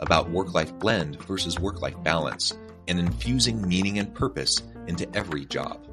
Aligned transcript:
about 0.00 0.30
work 0.30 0.52
life 0.52 0.76
blend 0.78 1.22
versus 1.24 1.58
work 1.58 1.80
life 1.80 2.02
balance 2.02 2.52
and 2.88 2.98
infusing 2.98 3.66
meaning 3.66 3.98
and 3.98 4.12
purpose 4.14 4.62
into 4.86 5.08
every 5.16 5.44
job. 5.44 5.86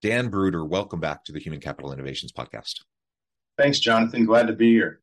Dan 0.00 0.28
Bruder, 0.28 0.64
welcome 0.64 1.00
back 1.00 1.24
to 1.24 1.32
the 1.32 1.40
Human 1.40 1.60
Capital 1.60 1.92
Innovations 1.92 2.30
Podcast. 2.32 2.82
Thanks, 3.56 3.80
Jonathan. 3.80 4.24
Glad 4.26 4.46
to 4.46 4.52
be 4.52 4.70
here. 4.70 5.00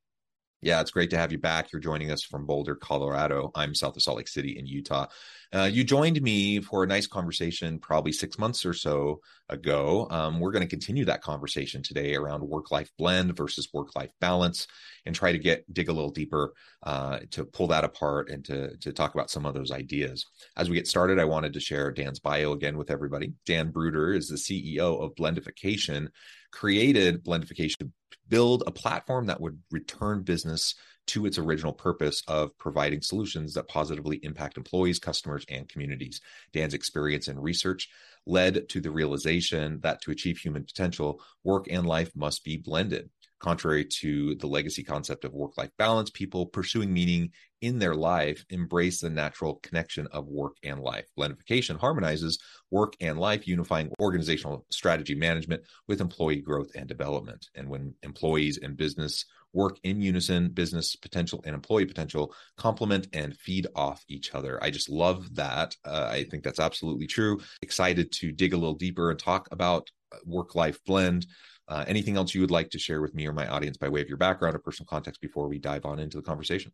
Yeah, 0.65 0.81
it's 0.81 0.89
great 0.89 1.11
to 1.11 1.17
have 1.19 1.31
you 1.31 1.37
back. 1.37 1.71
You're 1.71 1.79
joining 1.79 2.09
us 2.09 2.23
from 2.23 2.47
Boulder, 2.47 2.73
Colorado. 2.73 3.51
I'm 3.53 3.75
south 3.75 3.95
of 3.97 4.01
Salt 4.01 4.17
Lake 4.17 4.27
City 4.27 4.57
in 4.57 4.65
Utah. 4.65 5.05
Uh, 5.53 5.69
you 5.71 5.83
joined 5.83 6.19
me 6.23 6.59
for 6.59 6.83
a 6.83 6.87
nice 6.87 7.05
conversation 7.05 7.77
probably 7.77 8.11
six 8.11 8.39
months 8.39 8.65
or 8.65 8.73
so 8.73 9.21
ago. 9.47 10.07
Um, 10.09 10.39
we're 10.39 10.51
going 10.51 10.63
to 10.63 10.67
continue 10.67 11.05
that 11.05 11.21
conversation 11.21 11.83
today 11.83 12.15
around 12.15 12.41
work 12.41 12.71
life 12.71 12.89
blend 12.97 13.37
versus 13.37 13.69
work 13.75 13.95
life 13.95 14.11
balance 14.19 14.65
and 15.05 15.13
try 15.13 15.31
to 15.31 15.37
get 15.37 15.71
dig 15.71 15.87
a 15.87 15.93
little 15.93 16.09
deeper 16.09 16.55
uh, 16.81 17.19
to 17.29 17.45
pull 17.45 17.67
that 17.67 17.83
apart 17.83 18.31
and 18.31 18.43
to, 18.45 18.75
to 18.77 18.91
talk 18.91 19.13
about 19.13 19.29
some 19.29 19.45
of 19.45 19.53
those 19.53 19.69
ideas. 19.69 20.25
As 20.57 20.67
we 20.67 20.77
get 20.77 20.87
started, 20.87 21.19
I 21.19 21.25
wanted 21.25 21.53
to 21.53 21.59
share 21.59 21.91
Dan's 21.91 22.19
bio 22.19 22.53
again 22.53 22.75
with 22.75 22.89
everybody. 22.89 23.33
Dan 23.45 23.69
Bruder 23.69 24.15
is 24.15 24.29
the 24.29 24.35
CEO 24.35 24.99
of 24.99 25.13
Blendification, 25.13 26.07
created 26.51 27.23
Blendification 27.23 27.91
build 28.27 28.63
a 28.65 28.71
platform 28.71 29.27
that 29.27 29.41
would 29.41 29.59
return 29.71 30.23
business 30.23 30.75
to 31.07 31.25
its 31.25 31.37
original 31.37 31.73
purpose 31.73 32.21
of 32.27 32.57
providing 32.57 33.01
solutions 33.01 33.53
that 33.53 33.67
positively 33.67 34.19
impact 34.23 34.57
employees, 34.57 34.99
customers, 34.99 35.45
and 35.49 35.69
communities. 35.69 36.19
Dan's 36.51 36.73
experience 36.73 37.27
and 37.27 37.41
research 37.41 37.89
led 38.25 38.67
to 38.69 38.81
the 38.81 38.91
realization 38.91 39.79
that 39.83 40.01
to 40.01 40.11
achieve 40.11 40.37
human 40.37 40.63
potential, 40.63 41.21
work 41.43 41.67
and 41.69 41.85
life 41.85 42.11
must 42.15 42.43
be 42.43 42.57
blended. 42.57 43.09
Contrary 43.45 43.85
to 43.85 44.33
the 44.33 44.47
legacy 44.47 44.83
concept 44.83 45.23
of 45.23 45.31
work 45.31 45.55
life 45.55 45.69
balance, 45.77 46.09
people 46.09 46.47
pursuing 46.47 46.91
meaning 46.91 47.29
in 47.61 47.77
their 47.77 47.93
life 47.93 48.43
embrace 48.49 49.01
the 49.01 49.09
natural 49.11 49.57
connection 49.61 50.07
of 50.07 50.25
work 50.25 50.57
and 50.63 50.79
life. 50.79 51.05
Blendification 51.15 51.77
harmonizes 51.79 52.39
work 52.71 52.95
and 53.01 53.19
life, 53.19 53.47
unifying 53.47 53.91
organizational 54.01 54.65
strategy 54.71 55.13
management 55.13 55.61
with 55.87 56.01
employee 56.01 56.41
growth 56.41 56.71
and 56.75 56.87
development. 56.87 57.45
And 57.53 57.69
when 57.69 57.93
employees 58.01 58.57
and 58.57 58.75
business 58.75 59.25
work 59.53 59.77
in 59.83 60.01
unison, 60.01 60.49
business 60.49 60.95
potential 60.95 61.43
and 61.45 61.53
employee 61.53 61.85
potential 61.85 62.33
complement 62.57 63.09
and 63.13 63.37
feed 63.37 63.67
off 63.75 64.03
each 64.07 64.33
other. 64.33 64.57
I 64.63 64.71
just 64.71 64.89
love 64.89 65.35
that. 65.35 65.75
Uh, 65.85 66.07
I 66.09 66.23
think 66.23 66.43
that's 66.43 66.59
absolutely 66.59 67.05
true. 67.05 67.39
Excited 67.61 68.11
to 68.13 68.31
dig 68.31 68.53
a 68.53 68.57
little 68.57 68.73
deeper 68.73 69.11
and 69.11 69.19
talk 69.19 69.47
about 69.51 69.91
work 70.25 70.55
life 70.55 70.79
blend. 70.85 71.27
Uh, 71.67 71.83
anything 71.87 72.15
else 72.15 72.35
you 72.35 72.41
would 72.41 72.51
like 72.51 72.69
to 72.69 72.79
share 72.79 73.01
with 73.01 73.15
me 73.15 73.27
or 73.27 73.33
my 73.33 73.47
audience 73.47 73.77
by 73.77 73.89
way 73.89 74.01
of 74.01 74.07
your 74.07 74.17
background 74.17 74.55
or 74.55 74.59
personal 74.59 74.87
context 74.87 75.19
before 75.19 75.47
we 75.47 75.57
dive 75.57 75.85
on 75.85 75.99
into 75.99 76.17
the 76.17 76.23
conversation? 76.23 76.71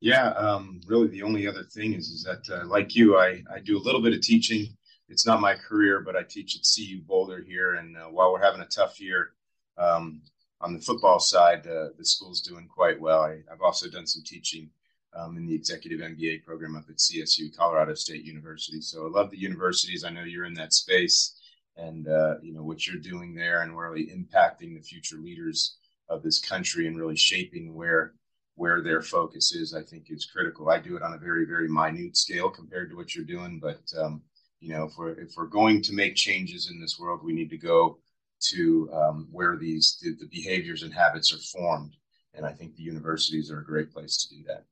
Yeah, 0.00 0.30
um, 0.30 0.80
really, 0.86 1.08
the 1.08 1.22
only 1.22 1.46
other 1.46 1.64
thing 1.64 1.92
is 1.92 2.08
is 2.08 2.22
that, 2.24 2.42
uh, 2.50 2.66
like 2.66 2.96
you, 2.96 3.18
I 3.18 3.42
I 3.54 3.60
do 3.62 3.76
a 3.76 3.84
little 3.84 4.00
bit 4.00 4.14
of 4.14 4.22
teaching. 4.22 4.74
It's 5.10 5.26
not 5.26 5.40
my 5.40 5.54
career, 5.54 6.00
but 6.00 6.16
I 6.16 6.22
teach 6.22 6.56
at 6.56 6.62
CU 6.62 7.02
Boulder 7.02 7.42
here. 7.46 7.74
And 7.74 7.96
uh, 7.96 8.04
while 8.06 8.32
we're 8.32 8.42
having 8.42 8.60
a 8.60 8.66
tough 8.66 9.00
year, 9.00 9.32
um, 9.76 10.22
on 10.60 10.74
the 10.74 10.80
football 10.80 11.18
side, 11.18 11.66
uh, 11.66 11.88
the 11.98 12.04
school's 12.04 12.40
doing 12.40 12.68
quite 12.68 13.00
well. 13.00 13.22
I, 13.22 13.40
have 13.48 13.62
also 13.62 13.90
done 13.90 14.06
some 14.06 14.22
teaching 14.24 14.70
um, 15.14 15.36
in 15.36 15.46
the 15.46 15.54
executive 15.54 16.00
MBA 16.00 16.44
program 16.44 16.76
up 16.76 16.84
at 16.88 16.96
CSU, 16.96 17.54
Colorado 17.56 17.94
State 17.94 18.24
University. 18.24 18.80
So 18.80 19.06
I 19.06 19.10
love 19.10 19.30
the 19.30 19.38
universities. 19.38 20.04
I 20.04 20.10
know 20.10 20.22
you're 20.22 20.44
in 20.44 20.54
that 20.54 20.72
space, 20.72 21.39
and 21.80 22.08
uh, 22.08 22.34
you 22.42 22.52
know 22.52 22.62
what 22.62 22.86
you're 22.86 23.00
doing 23.00 23.34
there, 23.34 23.62
and 23.62 23.78
really 23.78 24.06
impacting 24.06 24.74
the 24.74 24.82
future 24.82 25.16
leaders 25.16 25.76
of 26.08 26.22
this 26.22 26.38
country, 26.38 26.86
and 26.86 26.98
really 26.98 27.16
shaping 27.16 27.74
where 27.74 28.14
where 28.54 28.82
their 28.82 29.02
focus 29.02 29.52
is. 29.52 29.74
I 29.74 29.82
think 29.82 30.10
is 30.10 30.26
critical. 30.26 30.68
I 30.68 30.78
do 30.78 30.96
it 30.96 31.02
on 31.02 31.14
a 31.14 31.18
very 31.18 31.46
very 31.46 31.68
minute 31.68 32.16
scale 32.16 32.50
compared 32.50 32.90
to 32.90 32.96
what 32.96 33.14
you're 33.14 33.24
doing, 33.24 33.60
but 33.60 33.80
um, 33.98 34.22
you 34.60 34.74
know 34.74 34.84
if 34.84 34.92
we're 34.98 35.18
if 35.20 35.32
we're 35.36 35.46
going 35.46 35.82
to 35.82 35.94
make 35.94 36.14
changes 36.14 36.70
in 36.70 36.80
this 36.80 36.98
world, 36.98 37.20
we 37.24 37.32
need 37.32 37.50
to 37.50 37.58
go 37.58 37.98
to 38.40 38.90
um, 38.92 39.28
where 39.30 39.56
these 39.56 39.98
the, 40.02 40.14
the 40.20 40.28
behaviors 40.28 40.82
and 40.82 40.92
habits 40.92 41.32
are 41.32 41.58
formed. 41.58 41.94
And 42.34 42.46
I 42.46 42.52
think 42.52 42.76
the 42.76 42.82
universities 42.82 43.50
are 43.50 43.60
a 43.60 43.64
great 43.64 43.92
place 43.92 44.16
to 44.18 44.34
do 44.34 44.44
that. 44.46 44.64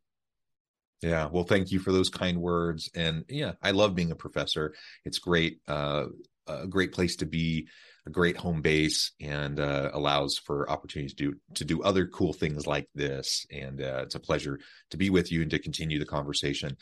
Yeah, 1.02 1.28
well, 1.30 1.44
thank 1.44 1.70
you 1.70 1.78
for 1.78 1.92
those 1.92 2.08
kind 2.08 2.40
words. 2.40 2.90
And 2.94 3.24
yeah, 3.28 3.52
I 3.62 3.70
love 3.70 3.94
being 3.94 4.10
a 4.10 4.16
professor. 4.16 4.74
It's 5.04 5.18
great, 5.18 5.60
uh, 5.68 6.06
a 6.48 6.66
great 6.66 6.92
place 6.92 7.16
to 7.16 7.26
be, 7.26 7.68
a 8.06 8.10
great 8.10 8.36
home 8.36 8.62
base, 8.62 9.12
and 9.20 9.60
uh, 9.60 9.90
allows 9.92 10.38
for 10.38 10.70
opportunities 10.70 11.14
to 11.14 11.30
do 11.30 11.36
to 11.54 11.64
do 11.64 11.82
other 11.82 12.06
cool 12.06 12.32
things 12.32 12.66
like 12.66 12.88
this. 12.94 13.46
And 13.50 13.80
uh, 13.80 14.02
it's 14.04 14.14
a 14.14 14.20
pleasure 14.20 14.58
to 14.90 14.96
be 14.96 15.10
with 15.10 15.30
you 15.30 15.42
and 15.42 15.50
to 15.50 15.58
continue 15.58 15.98
the 15.98 16.06
conversation. 16.06 16.76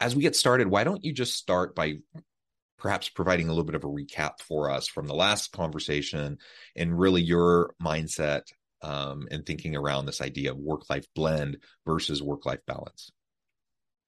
As 0.00 0.14
we 0.14 0.22
get 0.22 0.36
started, 0.36 0.68
why 0.68 0.84
don't 0.84 1.04
you 1.04 1.12
just 1.12 1.34
start 1.34 1.74
by 1.74 1.94
perhaps 2.78 3.08
providing 3.08 3.46
a 3.46 3.50
little 3.50 3.64
bit 3.64 3.74
of 3.74 3.84
a 3.84 3.88
recap 3.88 4.40
for 4.40 4.70
us 4.70 4.86
from 4.86 5.06
the 5.06 5.14
last 5.14 5.52
conversation 5.52 6.38
and 6.74 6.98
really 6.98 7.22
your 7.22 7.74
mindset 7.82 8.42
um, 8.82 9.26
and 9.30 9.46
thinking 9.46 9.74
around 9.74 10.06
this 10.06 10.20
idea 10.20 10.50
of 10.50 10.58
work 10.58 10.88
life 10.90 11.06
blend 11.14 11.58
versus 11.86 12.22
work 12.22 12.44
life 12.44 12.60
balance. 12.66 13.10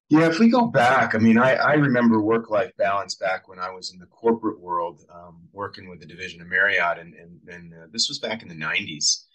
Yeah, 0.09 0.27
if 0.27 0.39
we 0.39 0.49
go 0.49 0.65
back, 0.65 1.13
I 1.13 1.19
mean, 1.19 1.37
I, 1.37 1.53
I 1.53 1.73
remember 1.73 2.19
work 2.19 2.49
life 2.49 2.71
balance 2.77 3.13
back 3.15 3.47
when 3.47 3.59
I 3.59 3.69
was 3.69 3.93
in 3.93 3.99
the 3.99 4.07
corporate 4.07 4.59
world, 4.59 5.05
um, 5.13 5.47
working 5.53 5.87
with 5.87 5.99
the 5.99 6.07
division 6.07 6.41
of 6.41 6.47
Marriott, 6.47 6.97
and 6.97 7.13
and, 7.13 7.39
and 7.47 7.73
uh, 7.73 7.87
this 7.91 8.09
was 8.09 8.17
back 8.17 8.41
in 8.41 8.47
the 8.47 8.55
'90s, 8.55 9.25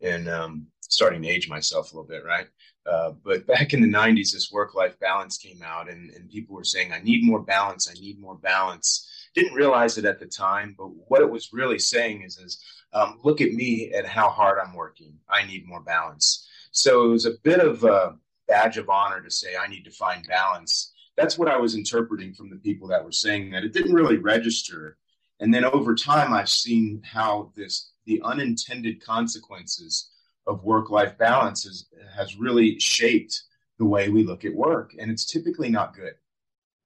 and 0.00 0.28
um, 0.28 0.66
starting 0.80 1.22
to 1.22 1.28
age 1.28 1.48
myself 1.48 1.92
a 1.92 1.96
little 1.96 2.08
bit, 2.08 2.24
right? 2.24 2.46
Uh, 2.86 3.12
but 3.24 3.46
back 3.46 3.72
in 3.72 3.80
the 3.80 3.88
90s, 3.88 4.32
this 4.32 4.50
work 4.52 4.74
life 4.74 4.98
balance 5.00 5.38
came 5.38 5.62
out, 5.62 5.90
and, 5.90 6.10
and 6.10 6.28
people 6.30 6.54
were 6.54 6.64
saying, 6.64 6.92
I 6.92 7.00
need 7.00 7.24
more 7.24 7.42
balance. 7.42 7.88
I 7.90 7.94
need 7.94 8.20
more 8.20 8.36
balance. 8.36 9.08
Didn't 9.34 9.54
realize 9.54 9.98
it 9.98 10.04
at 10.04 10.20
the 10.20 10.26
time, 10.26 10.74
but 10.76 10.88
what 11.08 11.22
it 11.22 11.30
was 11.30 11.52
really 11.52 11.78
saying 11.78 12.22
is, 12.22 12.36
is 12.38 12.62
um, 12.92 13.18
look 13.24 13.40
at 13.40 13.52
me 13.52 13.92
and 13.94 14.06
how 14.06 14.28
hard 14.28 14.58
I'm 14.58 14.74
working. 14.74 15.14
I 15.28 15.44
need 15.46 15.66
more 15.66 15.82
balance. 15.82 16.46
So 16.70 17.04
it 17.06 17.08
was 17.08 17.26
a 17.26 17.38
bit 17.42 17.60
of 17.60 17.84
a 17.84 18.16
badge 18.46 18.76
of 18.76 18.88
honor 18.88 19.20
to 19.20 19.30
say, 19.30 19.56
I 19.56 19.68
need 19.68 19.84
to 19.84 19.90
find 19.90 20.26
balance. 20.26 20.92
That's 21.16 21.38
what 21.38 21.48
I 21.48 21.56
was 21.56 21.74
interpreting 21.74 22.34
from 22.34 22.50
the 22.50 22.56
people 22.56 22.88
that 22.88 23.04
were 23.04 23.12
saying 23.12 23.50
that. 23.50 23.64
It 23.64 23.72
didn't 23.72 23.94
really 23.94 24.18
register. 24.18 24.96
And 25.40 25.52
then 25.52 25.64
over 25.64 25.94
time, 25.94 26.32
I've 26.32 26.48
seen 26.48 27.02
how 27.04 27.52
this, 27.56 27.92
the 28.06 28.20
unintended 28.24 29.04
consequences 29.04 30.10
of 30.46 30.64
work 30.64 30.90
life 30.90 31.16
balance 31.16 31.64
has, 31.64 31.86
has 32.14 32.36
really 32.36 32.78
shaped 32.78 33.42
the 33.78 33.84
way 33.84 34.08
we 34.08 34.24
look 34.24 34.44
at 34.44 34.54
work. 34.54 34.94
And 34.98 35.10
it's 35.10 35.24
typically 35.24 35.68
not 35.68 35.94
good. 35.94 36.14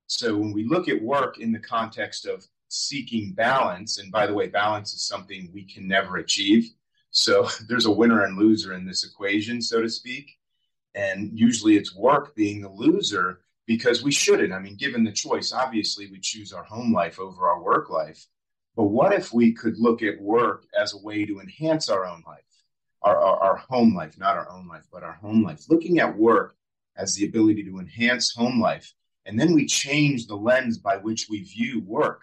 So 0.07 0.37
when 0.37 0.53
we 0.53 0.65
look 0.65 0.89
at 0.89 1.03
work 1.03 1.39
in 1.39 1.53
the 1.53 1.59
context 1.59 2.27
of 2.27 2.47
seeking 2.69 3.33
balance, 3.33 3.99
and 3.99 4.11
by 4.11 4.27
the 4.27 4.35
way, 4.35 4.49
balance 4.49 4.95
is 4.95 5.07
something 5.07 5.51
we 5.53 5.65
can 5.65 5.87
never 5.87 6.17
achieve. 6.17 6.71
So 7.11 7.49
there's 7.69 7.87
a 7.87 7.91
winner 7.91 8.25
and 8.25 8.39
loser 8.39 8.75
in 8.75 8.87
this 8.87 9.05
equation, 9.05 9.61
so 9.61 9.83
to 9.83 9.89
speak. 9.89 10.38
And 10.95 11.39
usually 11.39 11.77
it's 11.77 11.95
work 11.95 12.35
being 12.35 12.61
the 12.61 12.71
loser 12.71 13.41
because 13.67 14.03
we 14.03 14.11
shouldn't. 14.11 14.53
I 14.53 14.59
mean, 14.59 14.77
given 14.77 15.05
the 15.05 15.13
choice, 15.13 15.53
obviously 15.53 16.11
we 16.11 16.19
choose 16.21 16.53
our 16.53 16.65
home 16.65 16.93
life 16.93 17.21
over 17.21 17.49
our 17.49 17.63
work 17.63 17.91
life. 17.91 18.27
But 18.77 18.85
what 18.85 19.13
if 19.13 19.33
we 19.33 19.53
could 19.53 19.79
look 19.79 20.03
at 20.03 20.21
work 20.21 20.65
as 20.79 20.95
a 20.95 21.03
way 21.03 21.27
to 21.27 21.41
enhance 21.41 21.89
our 21.89 22.07
own 22.07 22.23
life, 22.27 22.45
our, 23.03 23.19
our, 23.19 23.41
our 23.41 23.57
home 23.57 23.95
life, 23.95 24.19
not 24.19 24.37
our 24.37 24.51
own 24.51 24.69
life, 24.69 24.85
but 24.91 25.03
our 25.03 25.15
home 25.15 25.43
life? 25.43 25.65
Looking 25.69 25.99
at 25.99 26.17
work 26.17 26.57
as 26.97 27.15
the 27.15 27.27
ability 27.27 27.65
to 27.65 27.79
enhance 27.79 28.35
home 28.35 28.61
life. 28.61 28.93
And 29.27 29.39
then 29.39 29.53
we 29.53 29.67
change 29.67 30.27
the 30.27 30.37
lens 30.37 30.79
by 30.79 30.97
which 30.97 31.27
we 31.29 31.43
view 31.43 31.83
work. 31.87 32.23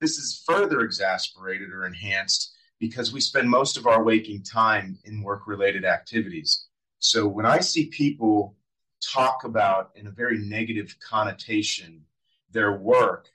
This 0.00 0.18
is 0.18 0.42
further 0.46 0.80
exasperated 0.80 1.70
or 1.70 1.84
enhanced 1.84 2.54
because 2.78 3.12
we 3.12 3.20
spend 3.20 3.50
most 3.50 3.76
of 3.76 3.86
our 3.86 4.04
waking 4.04 4.44
time 4.44 4.98
in 5.04 5.22
work 5.22 5.48
related 5.48 5.84
activities. 5.84 6.67
So 6.98 7.26
when 7.28 7.46
I 7.46 7.60
see 7.60 7.86
people 7.86 8.56
talk 9.00 9.44
about 9.44 9.92
in 9.94 10.06
a 10.06 10.12
very 10.12 10.38
negative 10.38 10.96
connotation 11.00 12.04
their 12.50 12.72
work, 12.72 13.28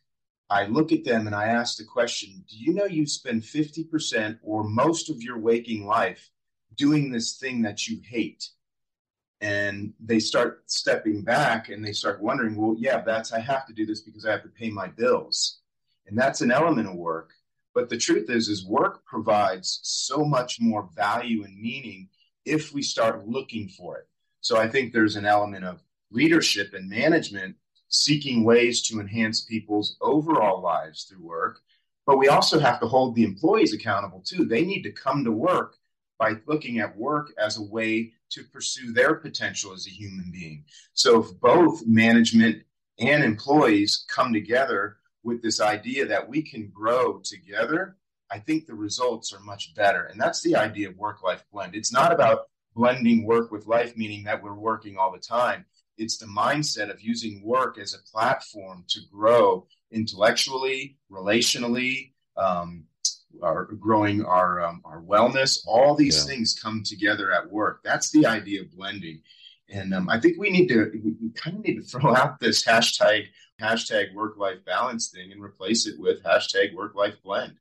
I 0.49 0.65
look 0.65 0.91
at 0.91 1.03
them 1.03 1.27
and 1.27 1.35
I 1.35 1.47
ask 1.47 1.77
the 1.77 1.85
question 1.85 2.43
Do 2.49 2.57
you 2.57 2.73
know 2.73 2.85
you 2.85 3.07
spend 3.07 3.43
50% 3.43 4.39
or 4.43 4.63
most 4.63 5.09
of 5.09 5.21
your 5.21 5.39
waking 5.39 5.85
life 5.85 6.29
doing 6.75 7.11
this 7.11 7.37
thing 7.37 7.61
that 7.61 7.87
you 7.87 8.01
hate? 8.03 8.49
And 9.41 9.93
they 9.99 10.19
start 10.19 10.63
stepping 10.67 11.21
back 11.21 11.69
and 11.69 11.83
they 11.83 11.91
start 11.91 12.21
wondering, 12.21 12.55
well, 12.55 12.75
yeah, 12.77 13.01
that's 13.01 13.33
I 13.33 13.39
have 13.39 13.65
to 13.67 13.73
do 13.73 13.85
this 13.85 14.01
because 14.01 14.25
I 14.25 14.31
have 14.31 14.43
to 14.43 14.49
pay 14.49 14.69
my 14.69 14.87
bills. 14.87 15.59
And 16.07 16.17
that's 16.17 16.41
an 16.41 16.51
element 16.51 16.87
of 16.87 16.95
work. 16.95 17.31
But 17.73 17.89
the 17.89 17.97
truth 17.97 18.29
is, 18.29 18.47
is 18.47 18.65
work 18.65 19.03
provides 19.05 19.79
so 19.83 20.23
much 20.23 20.61
more 20.61 20.89
value 20.95 21.43
and 21.43 21.59
meaning 21.59 22.07
if 22.45 22.73
we 22.73 22.81
start 22.81 23.27
looking 23.27 23.67
for 23.67 23.97
it. 23.97 24.07
So 24.41 24.57
I 24.57 24.67
think 24.67 24.91
there's 24.91 25.15
an 25.15 25.25
element 25.25 25.65
of 25.65 25.81
leadership 26.11 26.73
and 26.73 26.89
management 26.89 27.55
seeking 27.87 28.43
ways 28.43 28.81
to 28.87 28.99
enhance 28.99 29.41
people's 29.41 29.97
overall 30.01 30.61
lives 30.61 31.03
through 31.03 31.23
work. 31.23 31.59
But 32.05 32.17
we 32.17 32.27
also 32.27 32.59
have 32.59 32.79
to 32.81 32.87
hold 32.87 33.15
the 33.15 33.23
employees 33.23 33.73
accountable 33.73 34.21
too. 34.25 34.45
They 34.45 34.65
need 34.65 34.83
to 34.83 34.91
come 34.91 35.23
to 35.23 35.31
work 35.31 35.77
by 36.19 36.33
looking 36.45 36.79
at 36.79 36.97
work 36.97 37.33
as 37.37 37.57
a 37.57 37.63
way 37.63 38.13
to 38.31 38.43
pursue 38.43 38.91
their 38.91 39.15
potential 39.15 39.73
as 39.73 39.87
a 39.87 39.91
human 39.91 40.31
being. 40.31 40.65
So 40.93 41.23
if 41.23 41.39
both 41.39 41.85
management 41.85 42.63
and 42.99 43.23
employees 43.23 44.05
come 44.07 44.33
together 44.33 44.97
with 45.23 45.41
this 45.41 45.61
idea 45.61 46.05
that 46.07 46.27
we 46.27 46.41
can 46.41 46.69
grow 46.73 47.19
together, 47.19 47.97
I 48.33 48.39
think 48.39 48.65
the 48.65 48.73
results 48.73 49.31
are 49.31 49.39
much 49.41 49.75
better. 49.75 50.05
And 50.05 50.19
that's 50.19 50.41
the 50.41 50.55
idea 50.55 50.89
of 50.89 50.97
work 50.97 51.21
life 51.21 51.43
blend. 51.51 51.75
It's 51.75 51.93
not 51.93 52.11
about 52.11 52.47
blending 52.75 53.25
work 53.25 53.51
with 53.51 53.67
life, 53.67 53.95
meaning 53.95 54.23
that 54.23 54.41
we're 54.41 54.55
working 54.55 54.97
all 54.97 55.11
the 55.11 55.19
time. 55.19 55.65
It's 55.99 56.17
the 56.17 56.25
mindset 56.25 56.89
of 56.89 56.99
using 56.99 57.43
work 57.43 57.77
as 57.77 57.93
a 57.93 58.11
platform 58.11 58.85
to 58.89 58.99
grow 59.11 59.67
intellectually, 59.91 60.97
relationally, 61.11 62.13
um, 62.35 62.85
our 63.43 63.65
growing 63.65 64.25
our 64.25 64.63
um, 64.63 64.81
our 64.83 65.01
wellness. 65.01 65.59
All 65.67 65.93
these 65.95 66.17
yeah. 66.17 66.33
things 66.33 66.59
come 66.59 66.81
together 66.83 67.31
at 67.31 67.51
work. 67.51 67.81
That's 67.83 68.09
the 68.09 68.25
idea 68.25 68.61
of 68.61 68.71
blending. 68.71 69.21
And 69.69 69.93
um, 69.93 70.09
I 70.09 70.19
think 70.19 70.39
we 70.39 70.49
need 70.49 70.67
to 70.69 70.91
we 71.03 71.29
kind 71.35 71.57
of 71.57 71.63
need 71.63 71.75
to 71.75 71.81
throw 71.99 72.15
out 72.15 72.39
this 72.39 72.65
hashtag 72.65 73.25
hashtag 73.61 74.11
work 74.15 74.37
life 74.37 74.65
balance 74.65 75.09
thing 75.11 75.31
and 75.31 75.43
replace 75.43 75.85
it 75.85 75.99
with 75.99 76.23
hashtag 76.23 76.73
work 76.73 76.95
life 76.95 77.15
blend. 77.23 77.57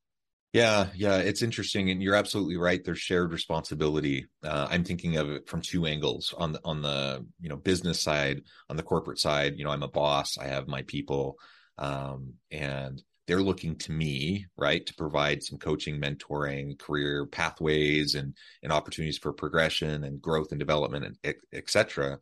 Yeah, 0.52 0.88
yeah, 0.94 1.16
it's 1.16 1.40
interesting, 1.40 1.88
and 1.90 2.02
you're 2.02 2.14
absolutely 2.14 2.58
right. 2.58 2.84
There's 2.84 2.99
shared 2.99 3.32
responsibility. 3.32 4.26
Uh, 4.44 4.69
I'm 4.70 4.84
thinking 4.84 5.16
of 5.16 5.31
it 5.31 5.49
from 5.49 5.62
two 5.62 5.87
angles. 5.87 6.34
On 6.37 6.52
the 6.52 6.60
on 6.62 6.82
the 6.82 7.25
you 7.40 7.49
know 7.49 7.56
business 7.56 8.02
side, 8.02 8.43
on 8.69 8.76
the 8.76 8.82
corporate 8.82 9.19
side, 9.19 9.54
you 9.56 9.64
know, 9.64 9.70
I'm 9.70 9.82
a 9.82 9.88
boss. 9.88 10.37
I 10.37 10.49
have 10.49 10.69
my 10.69 10.82
people, 10.82 11.38
um, 11.78 12.34
and 12.50 13.02
they're 13.26 13.40
looking 13.40 13.76
to 13.76 13.93
me, 13.93 14.44
right, 14.58 14.84
to 14.84 14.94
provide 14.94 15.43
some 15.43 15.58
coaching, 15.58 15.99
mentoring, 15.99 16.78
career 16.78 17.25
pathways, 17.25 18.14
and 18.14 18.37
and 18.62 18.72
opportunities 18.72 19.16
for 19.16 19.32
progression 19.32 20.05
and 20.05 20.20
growth 20.20 20.50
and 20.50 20.58
development, 20.58 21.16
and 21.25 21.34
etc. 21.55 22.19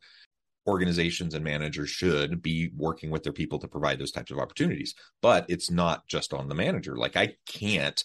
Organizations 0.67 1.33
and 1.33 1.43
managers 1.43 1.89
should 1.89 2.41
be 2.41 2.69
working 2.77 3.09
with 3.09 3.23
their 3.23 3.33
people 3.33 3.59
to 3.59 3.67
provide 3.67 3.99
those 3.99 4.11
types 4.11 4.31
of 4.31 4.37
opportunities, 4.37 4.93
but 5.21 5.45
it's 5.49 5.71
not 5.71 6.07
just 6.07 6.33
on 6.33 6.47
the 6.49 6.55
manager. 6.55 6.95
Like 6.95 7.17
I 7.17 7.33
can't 7.47 8.01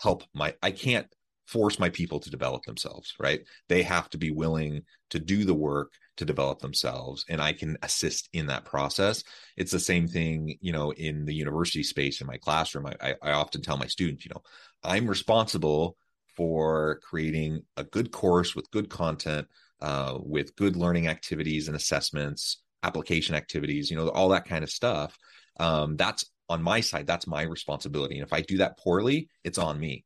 help 0.00 0.24
my 0.34 0.54
i 0.62 0.70
can't 0.70 1.06
force 1.46 1.78
my 1.78 1.88
people 1.88 2.18
to 2.18 2.30
develop 2.30 2.64
themselves 2.64 3.14
right? 3.20 3.40
They 3.68 3.82
have 3.84 4.10
to 4.10 4.18
be 4.18 4.30
willing 4.32 4.82
to 5.10 5.20
do 5.20 5.44
the 5.44 5.54
work 5.54 5.92
to 6.16 6.24
develop 6.24 6.58
themselves 6.58 7.24
and 7.28 7.40
i 7.40 7.52
can 7.52 7.76
assist 7.82 8.28
in 8.32 8.46
that 8.46 8.64
process. 8.64 9.22
It's 9.56 9.70
the 9.70 9.78
same 9.78 10.08
thing 10.08 10.56
you 10.60 10.72
know 10.72 10.92
in 10.92 11.24
the 11.24 11.34
university 11.34 11.82
space 11.82 12.20
in 12.20 12.26
my 12.26 12.38
classroom. 12.38 12.86
I, 13.00 13.14
I 13.22 13.32
often 13.32 13.62
tell 13.62 13.76
my 13.76 13.86
students 13.86 14.24
you 14.24 14.32
know 14.34 14.42
i'm 14.82 15.06
responsible 15.06 15.96
for 16.36 17.00
creating 17.02 17.62
a 17.76 17.84
good 17.84 18.10
course 18.10 18.54
with 18.54 18.70
good 18.70 18.90
content 18.90 19.46
uh, 19.80 20.18
with 20.20 20.56
good 20.56 20.76
learning 20.76 21.06
activities 21.06 21.68
and 21.68 21.76
assessments 21.76 22.62
application 22.82 23.34
activities 23.34 23.90
you 23.90 23.96
know 23.96 24.08
all 24.08 24.28
that 24.30 24.46
kind 24.46 24.64
of 24.64 24.70
stuff. 24.70 25.16
Um, 25.58 25.96
that's 25.96 26.24
on 26.48 26.62
my 26.62 26.80
side, 26.80 27.06
that's 27.06 27.26
my 27.26 27.42
responsibility. 27.42 28.16
And 28.16 28.26
if 28.26 28.32
I 28.32 28.40
do 28.40 28.58
that 28.58 28.78
poorly, 28.78 29.28
it's 29.44 29.58
on 29.58 29.78
me. 29.78 30.04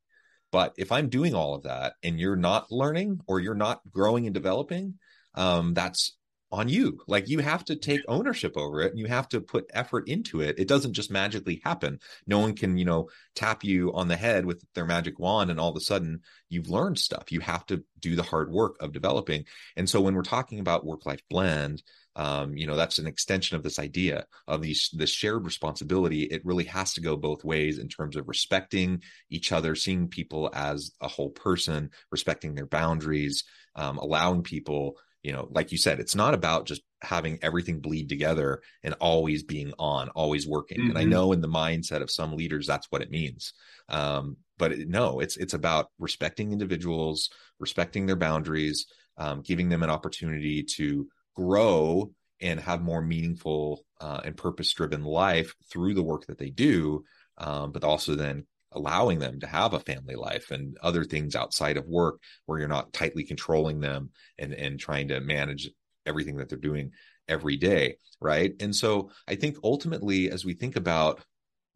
But 0.52 0.75
if 0.78 0.90
I'm 0.90 1.08
doing 1.08 1.34
all 1.34 1.54
of 1.54 1.62
that 1.64 1.94
and 2.02 2.19
you're 2.19 2.37
not 2.37 2.72
learning 2.72 3.20
or 3.26 3.40
you're 3.40 3.54
not 3.54 3.81
growing 3.90 4.26
and 4.26 4.34
developing, 4.34 4.94
um, 5.34 5.75
that's 5.75 6.16
on 6.52 6.69
you. 6.69 7.00
Like 7.06 7.28
you 7.28 7.38
have 7.38 7.64
to 7.66 7.76
take 7.76 8.00
ownership 8.08 8.56
over 8.56 8.81
it 8.81 8.90
and 8.90 8.98
you 8.98 9.06
have 9.06 9.28
to 9.28 9.40
put 9.40 9.70
effort 9.72 10.08
into 10.08 10.40
it. 10.40 10.58
It 10.58 10.66
doesn't 10.66 10.94
just 10.94 11.10
magically 11.10 11.60
happen. 11.64 12.00
No 12.26 12.40
one 12.40 12.54
can, 12.54 12.76
you 12.76 12.84
know, 12.84 13.08
tap 13.37 13.62
you 13.62 13.92
on 13.92 14.08
the 14.08 14.16
head 14.16 14.44
with 14.44 14.64
their 14.75 14.87
magic 14.87 15.19
wand 15.19 15.50
and 15.50 15.60
all 15.60 15.70
of 15.70 15.76
a 15.76 15.81
sudden 15.81 16.22
you've 16.48 16.69
learned 16.69 16.98
stuff. 16.98 17.31
You 17.31 17.40
have 17.40 17.64
to 17.66 17.84
do 18.00 18.16
the 18.16 18.25
hard 18.25 18.50
work 18.50 18.76
of 18.81 18.92
developing. 18.92 19.44
And 19.76 19.88
so 19.88 20.00
when 20.00 20.14
we're 20.14 20.22
talking 20.22 20.58
about 20.58 20.84
work 20.84 21.06
life 21.06 21.22
blend, 21.31 21.82
um, 22.16 22.56
you 22.56 22.66
know 22.66 22.76
that's 22.76 22.98
an 22.98 23.06
extension 23.06 23.56
of 23.56 23.62
this 23.62 23.78
idea 23.78 24.26
of 24.48 24.62
these 24.62 24.90
this 24.92 25.10
shared 25.10 25.44
responsibility 25.44 26.24
it 26.24 26.44
really 26.44 26.64
has 26.64 26.92
to 26.94 27.00
go 27.00 27.16
both 27.16 27.44
ways 27.44 27.78
in 27.78 27.88
terms 27.88 28.16
of 28.16 28.28
respecting 28.28 29.02
each 29.30 29.52
other 29.52 29.75
seeing 29.75 30.08
people 30.08 30.50
as 30.52 30.92
a 31.00 31.08
whole 31.08 31.30
person 31.30 31.90
respecting 32.11 32.54
their 32.54 32.66
boundaries 32.66 33.44
um, 33.76 33.99
allowing 33.99 34.42
people 34.42 34.96
you 35.23 35.32
know 35.32 35.49
like 35.50 35.70
you 35.70 35.78
said 35.78 36.00
it's 36.00 36.14
not 36.14 36.35
about 36.35 36.66
just 36.66 36.82
having 37.02 37.38
everything 37.42 37.80
bleed 37.80 38.08
together 38.08 38.61
and 38.82 38.94
always 38.94 39.42
being 39.42 39.73
on 39.78 40.08
always 40.11 40.46
working 40.46 40.78
mm-hmm. 40.78 40.90
and 40.90 40.99
i 40.99 41.02
mm-hmm. 41.02 41.11
know 41.11 41.32
in 41.32 41.40
the 41.40 41.49
mindset 41.49 42.02
of 42.02 42.11
some 42.11 42.35
leaders 42.35 42.66
that's 42.66 42.87
what 42.90 43.02
it 43.02 43.11
means 43.11 43.52
um, 43.88 44.37
but 44.58 44.73
it, 44.73 44.88
no 44.88 45.20
it's 45.20 45.37
it's 45.37 45.54
about 45.54 45.90
respecting 45.99 46.52
individuals 46.52 47.30
respecting 47.58 48.06
their 48.06 48.16
boundaries 48.16 48.87
um, 49.16 49.42
giving 49.42 49.68
them 49.68 49.82
an 49.82 49.90
opportunity 49.90 50.62
to 50.62 51.06
grow 51.34 52.12
and 52.40 52.58
have 52.60 52.82
more 52.82 53.02
meaningful 53.02 53.84
uh, 54.00 54.20
and 54.25 54.37
purpose 54.37 54.72
driven 54.72 55.04
life 55.04 55.54
through 55.70 55.94
the 55.94 56.02
work 56.02 56.26
that 56.26 56.38
they 56.38 56.50
do, 56.50 57.04
um, 57.38 57.72
but 57.72 57.84
also 57.84 58.14
then 58.14 58.46
allowing 58.72 59.18
them 59.18 59.40
to 59.40 59.46
have 59.46 59.75
a 59.75 59.80
family 59.80 60.14
life 60.14 60.50
and 60.50 60.76
other 60.82 61.04
things 61.04 61.34
outside 61.34 61.76
of 61.76 61.87
work 61.87 62.20
where 62.46 62.58
you're 62.58 62.68
not 62.68 62.92
tightly 62.92 63.25
controlling 63.25 63.80
them 63.80 64.10
and 64.38 64.54
and 64.54 64.78
trying 64.78 65.08
to 65.08 65.20
manage 65.20 65.68
everything 66.06 66.37
that 66.37 66.49
they're 66.49 66.58
doing 66.58 66.92
every 67.28 67.56
day 67.56 67.96
right? 68.20 68.52
And 68.60 68.75
so 68.75 69.10
i 69.26 69.34
think 69.34 69.56
ultimately 69.64 70.30
as 70.30 70.44
we 70.44 70.54
think 70.54 70.76
about 70.76 71.25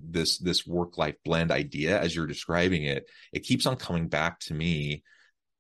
this 0.00 0.38
this 0.38 0.66
work 0.66 0.98
life 0.98 1.16
blend 1.24 1.50
idea 1.50 2.00
as 2.00 2.14
you're 2.14 2.26
describing 2.26 2.84
it 2.84 3.08
it 3.32 3.44
keeps 3.44 3.64
on 3.64 3.76
coming 3.76 4.08
back 4.08 4.40
to 4.40 4.54
me 4.54 5.02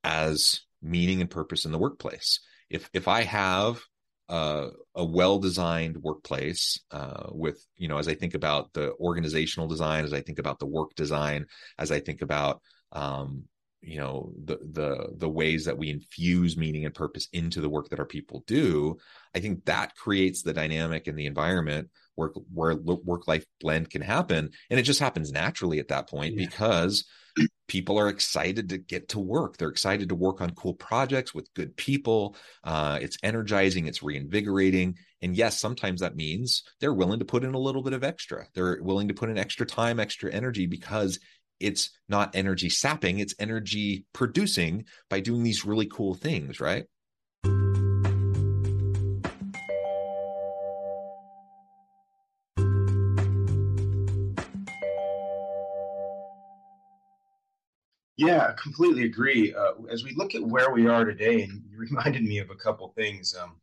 as 0.02 0.60
meaning 0.82 1.20
and 1.20 1.30
purpose 1.30 1.64
in 1.64 1.72
the 1.72 1.78
workplace 1.78 2.40
if 2.70 2.88
if 2.92 3.08
I 3.08 3.22
have 3.22 3.80
uh, 4.28 4.68
a 4.94 5.04
well 5.04 5.38
designed 5.38 5.98
workplace 5.98 6.80
uh, 6.90 7.28
with 7.30 7.64
you 7.76 7.88
know 7.88 7.98
as 7.98 8.08
I 8.08 8.14
think 8.14 8.34
about 8.34 8.72
the 8.72 8.92
organizational 8.94 9.68
design, 9.68 10.04
as 10.04 10.12
I 10.12 10.20
think 10.20 10.38
about 10.38 10.58
the 10.58 10.66
work 10.66 10.94
design, 10.94 11.46
as 11.78 11.92
I 11.92 12.00
think 12.00 12.22
about 12.22 12.60
um, 12.92 13.44
you 13.86 13.98
know 13.98 14.32
the 14.44 14.58
the 14.72 15.08
the 15.16 15.28
ways 15.28 15.66
that 15.66 15.78
we 15.78 15.90
infuse 15.90 16.56
meaning 16.56 16.84
and 16.84 16.94
purpose 16.94 17.28
into 17.32 17.60
the 17.60 17.68
work 17.68 17.90
that 17.90 17.98
our 17.98 18.06
people 18.06 18.42
do 18.46 18.96
i 19.34 19.40
think 19.40 19.64
that 19.66 19.94
creates 19.94 20.42
the 20.42 20.54
dynamic 20.54 21.06
and 21.06 21.18
the 21.18 21.26
environment 21.26 21.90
where 22.14 22.30
where 22.52 22.76
work 22.76 23.28
life 23.28 23.44
blend 23.60 23.90
can 23.90 24.02
happen 24.02 24.50
and 24.70 24.80
it 24.80 24.84
just 24.84 25.00
happens 25.00 25.30
naturally 25.30 25.78
at 25.78 25.88
that 25.88 26.08
point 26.08 26.34
yeah. 26.34 26.46
because 26.46 27.04
people 27.66 27.98
are 27.98 28.08
excited 28.08 28.68
to 28.68 28.78
get 28.78 29.08
to 29.10 29.18
work. 29.18 29.56
They're 29.56 29.68
excited 29.68 30.08
to 30.08 30.14
work 30.14 30.40
on 30.40 30.50
cool 30.50 30.74
projects 30.74 31.34
with 31.34 31.52
good 31.54 31.76
people. 31.76 32.36
Uh, 32.62 32.98
it's 33.00 33.18
energizing, 33.22 33.86
it's 33.86 34.02
reinvigorating. 34.02 34.96
And 35.22 35.36
yes, 35.36 35.58
sometimes 35.58 36.00
that 36.00 36.16
means 36.16 36.62
they're 36.80 36.94
willing 36.94 37.18
to 37.18 37.24
put 37.24 37.44
in 37.44 37.54
a 37.54 37.58
little 37.58 37.82
bit 37.82 37.92
of 37.92 38.04
extra. 38.04 38.46
They're 38.54 38.78
willing 38.82 39.08
to 39.08 39.14
put 39.14 39.30
in 39.30 39.38
extra 39.38 39.66
time, 39.66 39.98
extra 39.98 40.32
energy 40.32 40.66
because 40.66 41.18
it's 41.60 41.90
not 42.08 42.34
energy 42.34 42.68
sapping, 42.68 43.18
it's 43.18 43.34
energy 43.38 44.04
producing 44.12 44.84
by 45.08 45.20
doing 45.20 45.42
these 45.42 45.64
really 45.64 45.86
cool 45.86 46.14
things, 46.14 46.60
right? 46.60 46.84
Yeah, 58.16 58.46
I 58.48 58.52
completely 58.52 59.04
agree. 59.04 59.54
Uh, 59.54 59.72
as 59.90 60.04
we 60.04 60.14
look 60.14 60.34
at 60.34 60.42
where 60.42 60.70
we 60.70 60.86
are 60.86 61.04
today, 61.04 61.42
and 61.42 61.62
you 61.70 61.78
reminded 61.90 62.22
me 62.22 62.38
of 62.38 62.50
a 62.50 62.54
couple 62.54 62.92
things. 62.96 63.34
Um, 63.40 63.56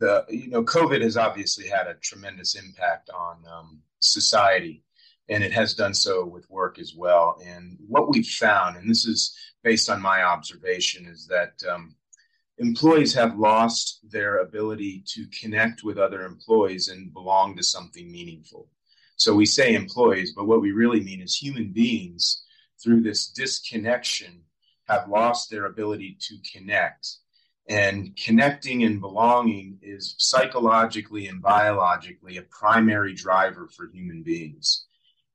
the 0.00 0.24
you 0.28 0.48
know, 0.48 0.64
COVID 0.64 1.00
has 1.02 1.16
obviously 1.16 1.68
had 1.68 1.86
a 1.86 1.94
tremendous 1.94 2.56
impact 2.56 3.10
on 3.10 3.36
um, 3.50 3.80
society, 4.00 4.82
and 5.28 5.44
it 5.44 5.52
has 5.52 5.74
done 5.74 5.94
so 5.94 6.24
with 6.24 6.50
work 6.50 6.80
as 6.80 6.94
well. 6.96 7.40
And 7.46 7.78
what 7.86 8.10
we've 8.10 8.26
found, 8.26 8.76
and 8.76 8.90
this 8.90 9.06
is 9.06 9.36
based 9.62 9.88
on 9.88 10.02
my 10.02 10.24
observation, 10.24 11.06
is 11.06 11.28
that 11.28 11.52
um, 11.72 11.94
employees 12.58 13.14
have 13.14 13.38
lost 13.38 14.00
their 14.10 14.38
ability 14.38 15.04
to 15.06 15.26
connect 15.40 15.84
with 15.84 15.98
other 15.98 16.22
employees 16.22 16.88
and 16.88 17.12
belong 17.12 17.56
to 17.56 17.62
something 17.62 18.10
meaningful. 18.10 18.68
So 19.16 19.32
we 19.34 19.46
say 19.46 19.74
employees, 19.74 20.32
but 20.34 20.46
what 20.46 20.60
we 20.60 20.72
really 20.72 21.00
mean 21.00 21.20
is 21.22 21.36
human 21.36 21.72
beings 21.72 22.43
through 22.84 23.00
this 23.00 23.28
disconnection 23.28 24.42
have 24.88 25.08
lost 25.08 25.50
their 25.50 25.64
ability 25.64 26.18
to 26.20 26.36
connect. 26.52 27.16
And 27.66 28.14
connecting 28.22 28.84
and 28.84 29.00
belonging 29.00 29.78
is 29.80 30.14
psychologically 30.18 31.28
and 31.28 31.40
biologically 31.40 32.36
a 32.36 32.42
primary 32.42 33.14
driver 33.14 33.68
for 33.74 33.88
human 33.90 34.22
beings. 34.22 34.84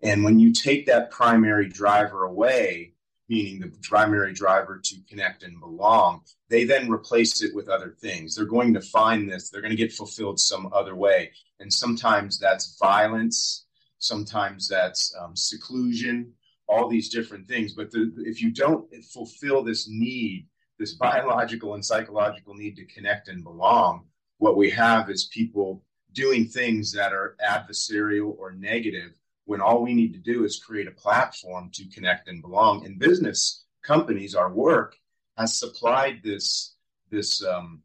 And 0.04 0.24
when 0.24 0.40
you 0.40 0.54
take 0.54 0.86
that 0.86 1.10
primary 1.10 1.68
driver 1.68 2.26
away, 2.26 2.94
meaning 3.28 3.60
the 3.60 3.72
primary 3.82 4.34
driver 4.34 4.80
to 4.84 4.96
connect 5.10 5.44
and 5.44 5.60
belong, 5.60 6.22
they 6.50 6.66
then 6.66 6.90
replace 6.90 7.42
it 7.42 7.54
with 7.56 7.68
other 7.68 7.96
things. 8.00 8.36
They're 8.36 8.46
going 8.46 8.76
to 8.76 8.82
find 8.82 9.30
this, 9.30 9.50
they're 9.50 9.62
going 9.62 9.76
to 9.76 9.84
get 9.84 9.92
fulfilled 9.92 10.40
some 10.40 10.70
other 10.72 10.96
way. 10.96 11.32
And 11.60 11.74
sometimes 11.74 12.38
that's 12.40 12.78
violence, 12.80 13.66
sometimes 13.98 14.68
that's 14.68 15.14
um, 15.20 15.36
seclusion, 15.36 16.34
all 16.70 16.88
these 16.88 17.10
different 17.10 17.48
things. 17.48 17.74
But 17.74 17.92
the, 17.92 18.14
if 18.20 18.42
you 18.42 18.52
don't 18.52 18.88
fulfill 19.04 19.64
this 19.64 19.90
need, 19.90 20.48
this 20.78 20.94
biological 20.94 21.74
and 21.74 21.84
psychological 21.84 22.54
need 22.54 22.76
to 22.78 22.86
connect 22.86 23.28
and 23.28 23.44
belong, 23.44 24.06
what 24.38 24.56
we 24.56 24.70
have 24.70 25.10
is 25.10 25.26
people 25.26 25.84
doing 26.14 26.46
things 26.46 26.92
that 26.94 27.12
are 27.12 27.36
adversarial 27.46 28.38
or 28.38 28.52
negative 28.52 29.12
when 29.46 29.62
all 29.62 29.82
we 29.82 29.94
need 29.94 30.14
to 30.14 30.20
do 30.20 30.46
is 30.46 30.64
create 30.64 30.88
a 30.88 30.92
platform 30.92 31.72
to 31.74 31.90
connect 31.90 32.28
and 32.28 32.42
belong. 32.42 32.86
In 32.86 32.98
business 32.98 33.66
companies, 33.84 34.36
our 34.36 34.52
work 34.52 34.96
has 35.38 35.58
supplied 35.58 36.22
this 36.24 36.76
this 37.10 37.44
um, 37.44 37.82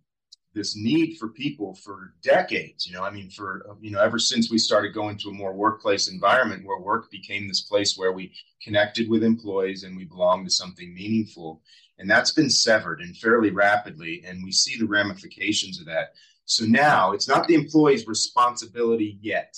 this 0.55 0.77
need 0.77 1.17
for 1.19 1.29
people 1.29 1.75
for 1.75 2.15
decades. 2.23 2.87
You 2.87 2.95
know, 2.95 3.03
I 3.03 3.11
mean, 3.11 3.29
for 3.29 3.77
you 3.81 3.91
know, 3.91 4.01
ever 4.01 4.19
since 4.19 4.51
we 4.51 4.59
started 4.59 4.95
going 4.95 5.19
to 5.19 5.31
a 5.31 5.35
more 5.35 5.53
workplace 5.53 6.09
environment 6.09 6.65
where 6.65 6.79
work 6.79 7.11
became 7.11 7.49
this 7.49 7.63
place 7.63 7.99
where 7.99 8.13
we 8.13 8.33
connected 8.63 9.09
with 9.09 9.25
employees 9.25 9.83
and 9.83 9.97
we 9.97 10.05
belonged 10.05 10.47
to 10.47 10.53
something 10.53 10.95
meaningful, 10.95 11.61
and 11.99 12.09
that's 12.09 12.31
been 12.31 12.51
severed 12.51 13.01
and 13.01 13.17
fairly 13.17 13.51
rapidly, 13.51 14.23
and 14.27 14.45
we 14.45 14.53
see 14.53 14.79
the 14.79 14.87
ramifications 14.87 15.81
of 15.81 15.87
that. 15.87 16.15
So 16.45 16.65
now 16.65 17.13
it's 17.13 17.29
not 17.29 17.49
the 17.49 17.55
employee's 17.55 18.07
responsibility 18.07 19.19
yet. 19.21 19.57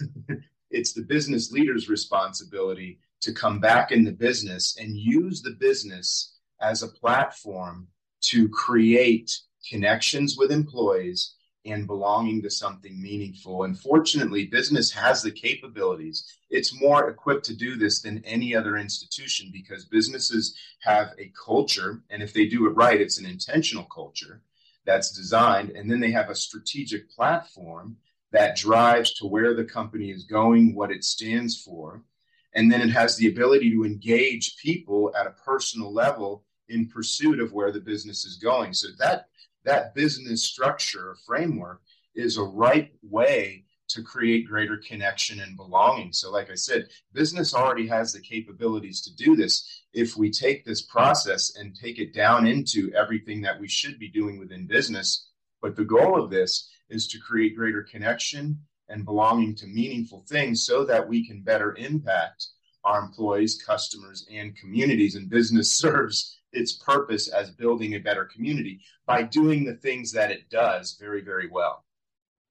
it's 0.70 0.92
the 0.92 1.02
business 1.02 1.52
leader's 1.52 1.88
responsibility 1.88 2.98
to 3.20 3.32
come 3.32 3.58
back 3.60 3.92
in 3.92 4.04
the 4.04 4.12
business 4.12 4.76
and 4.78 4.96
use 4.96 5.42
the 5.42 5.56
business 5.58 6.38
as 6.60 6.82
a 6.82 6.88
platform 6.88 7.88
to 8.20 8.48
create 8.48 9.38
connections 9.68 10.36
with 10.36 10.52
employees, 10.52 11.34
and 11.66 11.86
belonging 11.86 12.42
to 12.42 12.50
something 12.50 13.00
meaningful. 13.00 13.64
And 13.64 13.78
fortunately, 13.78 14.46
business 14.46 14.92
has 14.92 15.22
the 15.22 15.30
capabilities. 15.30 16.36
It's 16.50 16.78
more 16.78 17.08
equipped 17.08 17.46
to 17.46 17.56
do 17.56 17.76
this 17.76 18.02
than 18.02 18.24
any 18.24 18.54
other 18.54 18.76
institution 18.76 19.50
because 19.52 19.86
businesses 19.86 20.56
have 20.80 21.12
a 21.18 21.32
culture. 21.42 22.02
And 22.10 22.22
if 22.22 22.34
they 22.34 22.46
do 22.46 22.66
it 22.66 22.76
right, 22.76 23.00
it's 23.00 23.18
an 23.18 23.26
intentional 23.26 23.84
culture 23.84 24.42
that's 24.84 25.12
designed. 25.12 25.70
And 25.70 25.90
then 25.90 26.00
they 26.00 26.10
have 26.10 26.28
a 26.28 26.34
strategic 26.34 27.10
platform 27.10 27.96
that 28.32 28.56
drives 28.56 29.14
to 29.14 29.26
where 29.26 29.54
the 29.54 29.64
company 29.64 30.10
is 30.10 30.24
going, 30.24 30.74
what 30.74 30.90
it 30.90 31.04
stands 31.04 31.62
for. 31.62 32.02
And 32.52 32.70
then 32.70 32.82
it 32.82 32.90
has 32.90 33.16
the 33.16 33.28
ability 33.28 33.70
to 33.70 33.84
engage 33.84 34.58
people 34.58 35.14
at 35.18 35.26
a 35.26 35.30
personal 35.30 35.92
level 35.92 36.44
in 36.68 36.88
pursuit 36.88 37.40
of 37.40 37.52
where 37.52 37.72
the 37.72 37.80
business 37.80 38.24
is 38.24 38.36
going. 38.36 38.74
So 38.74 38.88
that 38.98 39.28
that 39.64 39.94
business 39.94 40.44
structure 40.44 41.16
framework 41.26 41.80
is 42.14 42.36
a 42.36 42.42
right 42.42 42.92
way 43.02 43.64
to 43.88 44.02
create 44.02 44.48
greater 44.48 44.78
connection 44.78 45.40
and 45.40 45.56
belonging. 45.56 46.12
So, 46.12 46.30
like 46.30 46.50
I 46.50 46.54
said, 46.54 46.88
business 47.12 47.54
already 47.54 47.86
has 47.88 48.12
the 48.12 48.20
capabilities 48.20 49.02
to 49.02 49.14
do 49.14 49.36
this. 49.36 49.82
If 49.92 50.16
we 50.16 50.30
take 50.30 50.64
this 50.64 50.82
process 50.82 51.56
and 51.56 51.74
take 51.74 51.98
it 51.98 52.14
down 52.14 52.46
into 52.46 52.92
everything 52.94 53.42
that 53.42 53.60
we 53.60 53.68
should 53.68 53.98
be 53.98 54.08
doing 54.08 54.38
within 54.38 54.66
business, 54.66 55.28
but 55.60 55.76
the 55.76 55.84
goal 55.84 56.20
of 56.20 56.30
this 56.30 56.70
is 56.88 57.06
to 57.08 57.18
create 57.18 57.56
greater 57.56 57.82
connection 57.82 58.58
and 58.88 59.04
belonging 59.04 59.54
to 59.56 59.66
meaningful 59.66 60.24
things 60.28 60.64
so 60.64 60.84
that 60.84 61.06
we 61.06 61.26
can 61.26 61.42
better 61.42 61.74
impact 61.76 62.48
our 62.84 63.00
employees, 63.00 63.62
customers, 63.62 64.26
and 64.30 64.56
communities. 64.56 65.14
And 65.14 65.30
business 65.30 65.72
serves 65.78 66.38
its 66.54 66.72
purpose 66.72 67.28
as 67.28 67.50
building 67.50 67.94
a 67.94 67.98
better 67.98 68.24
community 68.24 68.80
by 69.06 69.22
doing 69.22 69.64
the 69.64 69.74
things 69.74 70.12
that 70.12 70.30
it 70.30 70.48
does 70.50 70.96
very, 71.00 71.22
very 71.22 71.48
well. 71.50 71.84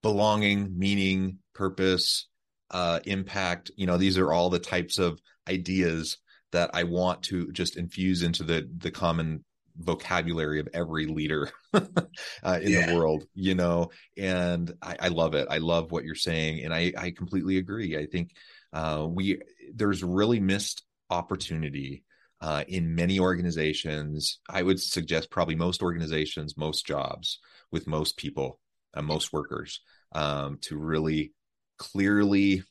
Belonging, 0.01 0.77
meaning, 0.77 1.39
purpose, 1.53 2.27
uh, 2.71 2.99
impact. 3.05 3.71
You 3.75 3.87
know, 3.87 3.97
these 3.97 4.17
are 4.17 4.33
all 4.33 4.49
the 4.49 4.59
types 4.59 4.99
of 4.99 5.19
ideas 5.47 6.17
that 6.51 6.71
I 6.73 6.83
want 6.83 7.23
to 7.23 7.51
just 7.51 7.77
infuse 7.77 8.21
into 8.21 8.43
the 8.43 8.69
the 8.77 8.91
common 8.91 9.43
vocabulary 9.77 10.59
of 10.59 10.69
every 10.73 11.07
leader 11.07 11.49
uh, 11.73 12.59
in 12.61 12.71
yeah. 12.71 12.85
the 12.85 12.95
world 12.95 13.25
you 13.33 13.55
know 13.55 13.89
and 14.15 14.71
I, 14.83 14.95
I, 14.99 15.07
love 15.07 15.33
it 15.33 15.47
i 15.49 15.57
love 15.57 15.91
what 15.91 16.03
you're 16.03 16.13
saying 16.13 16.63
and 16.63 16.71
i 16.71 16.93
i 16.95 17.09
completely 17.09 17.57
agree 17.57 17.97
i 17.97 18.05
think 18.05 18.35
uh, 18.71 19.07
we 19.09 19.41
there's 19.73 20.03
really 20.03 20.39
missed 20.39 20.83
opportunity 21.09 22.03
uh, 22.43 22.65
in 22.67 22.93
many 22.93 23.21
organizations. 23.21 24.39
I 24.49 24.63
would 24.63 24.79
suggest 24.79 25.31
probably 25.31 25.55
most 25.55 25.81
organizations, 25.81 26.57
most 26.57 26.85
jobs 26.85 27.39
with 27.71 27.87
most 27.87 28.17
people, 28.17 28.59
uh, 28.93 29.01
most 29.01 29.31
workers, 29.31 29.79
um, 30.11 30.57
to 30.63 30.77
really 30.77 31.31
clearly 31.77 32.63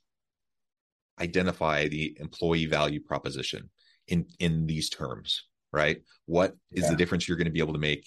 identify 1.18 1.88
the 1.88 2.14
employee 2.20 2.66
value 2.66 3.00
proposition 3.00 3.70
in 4.08 4.26
in 4.38 4.66
these 4.66 4.90
terms. 4.90 5.42
Right? 5.72 6.02
What 6.26 6.54
is 6.70 6.82
yeah. 6.82 6.90
the 6.90 6.96
difference 6.96 7.26
you're 7.26 7.38
going 7.38 7.46
to 7.46 7.58
be 7.58 7.60
able 7.60 7.72
to 7.72 7.78
make 7.78 8.06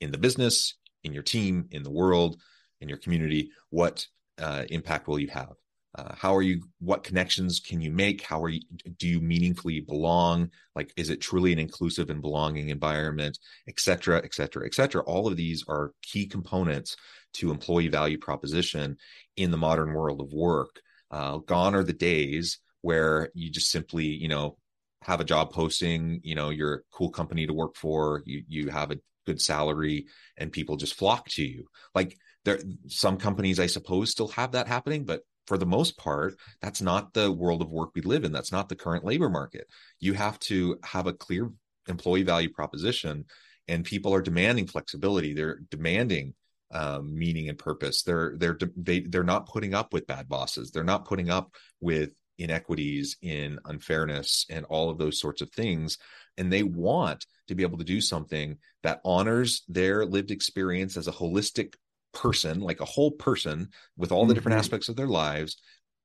in 0.00 0.12
the 0.12 0.18
business, 0.18 0.78
in 1.04 1.12
your 1.12 1.22
team, 1.22 1.68
in 1.72 1.82
the 1.82 1.90
world, 1.90 2.40
in 2.80 2.88
your 2.88 2.96
community? 2.96 3.50
What 3.68 4.06
uh, 4.40 4.64
impact 4.70 5.08
will 5.08 5.18
you 5.18 5.28
have? 5.28 5.52
Uh, 5.94 6.14
how 6.16 6.34
are 6.34 6.42
you 6.42 6.62
what 6.78 7.04
connections 7.04 7.60
can 7.60 7.80
you 7.82 7.90
make? 7.90 8.22
How 8.22 8.42
are 8.42 8.48
you 8.48 8.60
do 8.96 9.06
you 9.06 9.20
meaningfully 9.20 9.80
belong? 9.80 10.50
Like 10.74 10.92
is 10.96 11.10
it 11.10 11.20
truly 11.20 11.52
an 11.52 11.58
inclusive 11.58 12.08
and 12.08 12.22
belonging 12.22 12.70
environment 12.70 13.38
et 13.68 13.78
cetera 13.78 14.22
et 14.24 14.34
cetera 14.34 14.64
et 14.64 14.74
cetera? 14.74 15.02
All 15.02 15.28
of 15.28 15.36
these 15.36 15.64
are 15.68 15.92
key 16.02 16.26
components 16.26 16.96
to 17.34 17.50
employee 17.50 17.88
value 17.88 18.18
proposition 18.18 18.96
in 19.36 19.50
the 19.50 19.58
modern 19.58 19.92
world 19.92 20.20
of 20.20 20.32
work. 20.32 20.80
Uh, 21.10 21.38
gone 21.38 21.74
are 21.74 21.84
the 21.84 21.92
days 21.92 22.58
where 22.80 23.30
you 23.34 23.50
just 23.50 23.70
simply 23.70 24.06
you 24.06 24.28
know 24.28 24.56
have 25.02 25.20
a 25.20 25.24
job 25.24 25.52
posting 25.52 26.20
you 26.22 26.34
know 26.34 26.48
you're 26.48 26.74
a 26.74 26.82
cool 26.90 27.10
company 27.10 27.46
to 27.46 27.52
work 27.52 27.76
for 27.76 28.22
you 28.24 28.42
you 28.48 28.70
have 28.70 28.90
a 28.90 28.98
good 29.26 29.40
salary 29.40 30.06
and 30.38 30.52
people 30.52 30.76
just 30.76 30.94
flock 30.94 31.28
to 31.28 31.44
you. 31.44 31.66
Like 31.94 32.16
there 32.44 32.58
some 32.88 33.18
companies 33.18 33.60
i 33.60 33.66
suppose 33.66 34.10
still 34.10 34.28
have 34.28 34.52
that 34.52 34.66
happening 34.66 35.04
but 35.04 35.22
for 35.52 35.58
the 35.58 35.66
most 35.66 35.98
part, 35.98 36.34
that's 36.62 36.80
not 36.80 37.12
the 37.12 37.30
world 37.30 37.60
of 37.60 37.70
work 37.70 37.90
we 37.94 38.00
live 38.00 38.24
in. 38.24 38.32
That's 38.32 38.52
not 38.52 38.70
the 38.70 38.74
current 38.74 39.04
labor 39.04 39.28
market. 39.28 39.66
You 40.00 40.14
have 40.14 40.38
to 40.38 40.78
have 40.82 41.06
a 41.06 41.12
clear 41.12 41.50
employee 41.88 42.22
value 42.22 42.48
proposition, 42.48 43.26
and 43.68 43.84
people 43.84 44.14
are 44.14 44.22
demanding 44.22 44.66
flexibility. 44.66 45.34
They're 45.34 45.60
demanding 45.68 46.32
um, 46.70 47.14
meaning 47.18 47.50
and 47.50 47.58
purpose. 47.58 48.02
They're 48.02 48.32
they're 48.38 48.56
they 48.78 49.00
they're 49.00 49.24
not 49.24 49.46
putting 49.46 49.74
up 49.74 49.92
with 49.92 50.06
bad 50.06 50.26
bosses. 50.26 50.70
They're 50.70 50.84
not 50.84 51.04
putting 51.04 51.28
up 51.28 51.52
with 51.82 52.14
inequities, 52.38 53.18
in 53.20 53.58
unfairness, 53.66 54.46
and 54.48 54.64
all 54.70 54.88
of 54.88 54.96
those 54.96 55.20
sorts 55.20 55.42
of 55.42 55.50
things. 55.50 55.98
And 56.38 56.50
they 56.50 56.62
want 56.62 57.26
to 57.48 57.54
be 57.54 57.62
able 57.62 57.76
to 57.76 57.84
do 57.84 58.00
something 58.00 58.56
that 58.84 59.02
honors 59.04 59.64
their 59.68 60.06
lived 60.06 60.30
experience 60.30 60.96
as 60.96 61.08
a 61.08 61.12
holistic 61.12 61.74
person, 62.12 62.60
like 62.60 62.80
a 62.80 62.86
whole 62.86 63.12
person 63.12 63.68
with 63.96 64.12
all 64.12 64.26
the 64.26 64.34
different 64.34 64.54
mm-hmm. 64.54 64.60
aspects 64.60 64.88
of 64.88 64.96
their 64.96 65.06
lives, 65.06 65.56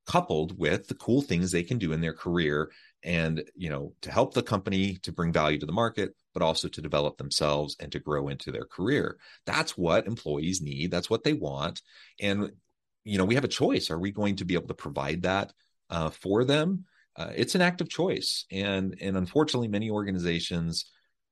coupled 0.07 0.57
with 0.57 0.87
the 0.87 0.95
cool 0.95 1.21
things 1.21 1.51
they 1.51 1.63
can 1.63 1.77
do 1.77 1.91
in 1.91 2.01
their 2.01 2.13
career 2.13 2.71
and 3.03 3.43
you 3.55 3.69
know 3.69 3.93
to 4.01 4.09
help 4.09 4.33
the 4.33 4.41
company 4.41 4.95
to 5.03 5.11
bring 5.11 5.31
value 5.31 5.59
to 5.59 5.65
the 5.65 5.71
market 5.71 6.15
but 6.33 6.41
also 6.41 6.67
to 6.67 6.81
develop 6.81 7.17
themselves 7.17 7.75
and 7.79 7.91
to 7.91 7.99
grow 7.99 8.29
into 8.29 8.51
their 8.51 8.65
career. 8.65 9.17
That's 9.45 9.77
what 9.77 10.07
employees 10.07 10.61
need. 10.61 10.91
That's 10.91 11.09
what 11.09 11.23
they 11.23 11.33
want. 11.33 11.81
And 12.19 12.51
you 13.03 13.17
know 13.17 13.25
we 13.25 13.35
have 13.35 13.43
a 13.43 13.49
choice. 13.49 13.91
Are 13.91 13.99
we 13.99 14.11
going 14.11 14.37
to 14.37 14.45
be 14.45 14.53
able 14.53 14.67
to 14.67 14.73
provide 14.73 15.23
that 15.23 15.51
uh, 15.89 16.09
for 16.09 16.43
them? 16.43 16.85
Uh, 17.15 17.31
it's 17.35 17.55
an 17.55 17.61
act 17.61 17.81
of 17.81 17.89
choice. 17.89 18.45
And 18.51 18.95
and 19.01 19.17
unfortunately 19.17 19.67
many 19.67 19.89
organizations 19.89 20.85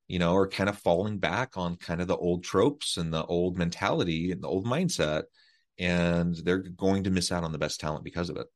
you 0.07 0.19
know 0.19 0.35
are 0.35 0.47
kind 0.47 0.69
of 0.69 0.77
falling 0.77 1.17
back 1.17 1.57
on 1.57 1.75
kind 1.75 2.01
of 2.01 2.07
the 2.07 2.17
old 2.17 2.43
tropes 2.43 2.97
and 2.97 3.13
the 3.13 3.25
old 3.25 3.57
mentality 3.57 4.31
and 4.31 4.41
the 4.41 4.47
old 4.47 4.65
mindset 4.65 5.23
and 5.77 6.35
they're 6.43 6.59
going 6.59 7.03
to 7.03 7.09
miss 7.09 7.31
out 7.31 7.43
on 7.43 7.51
the 7.51 7.57
best 7.57 7.79
talent 7.79 8.03
because 8.03 8.29
of 8.29 8.37
it 8.37 8.47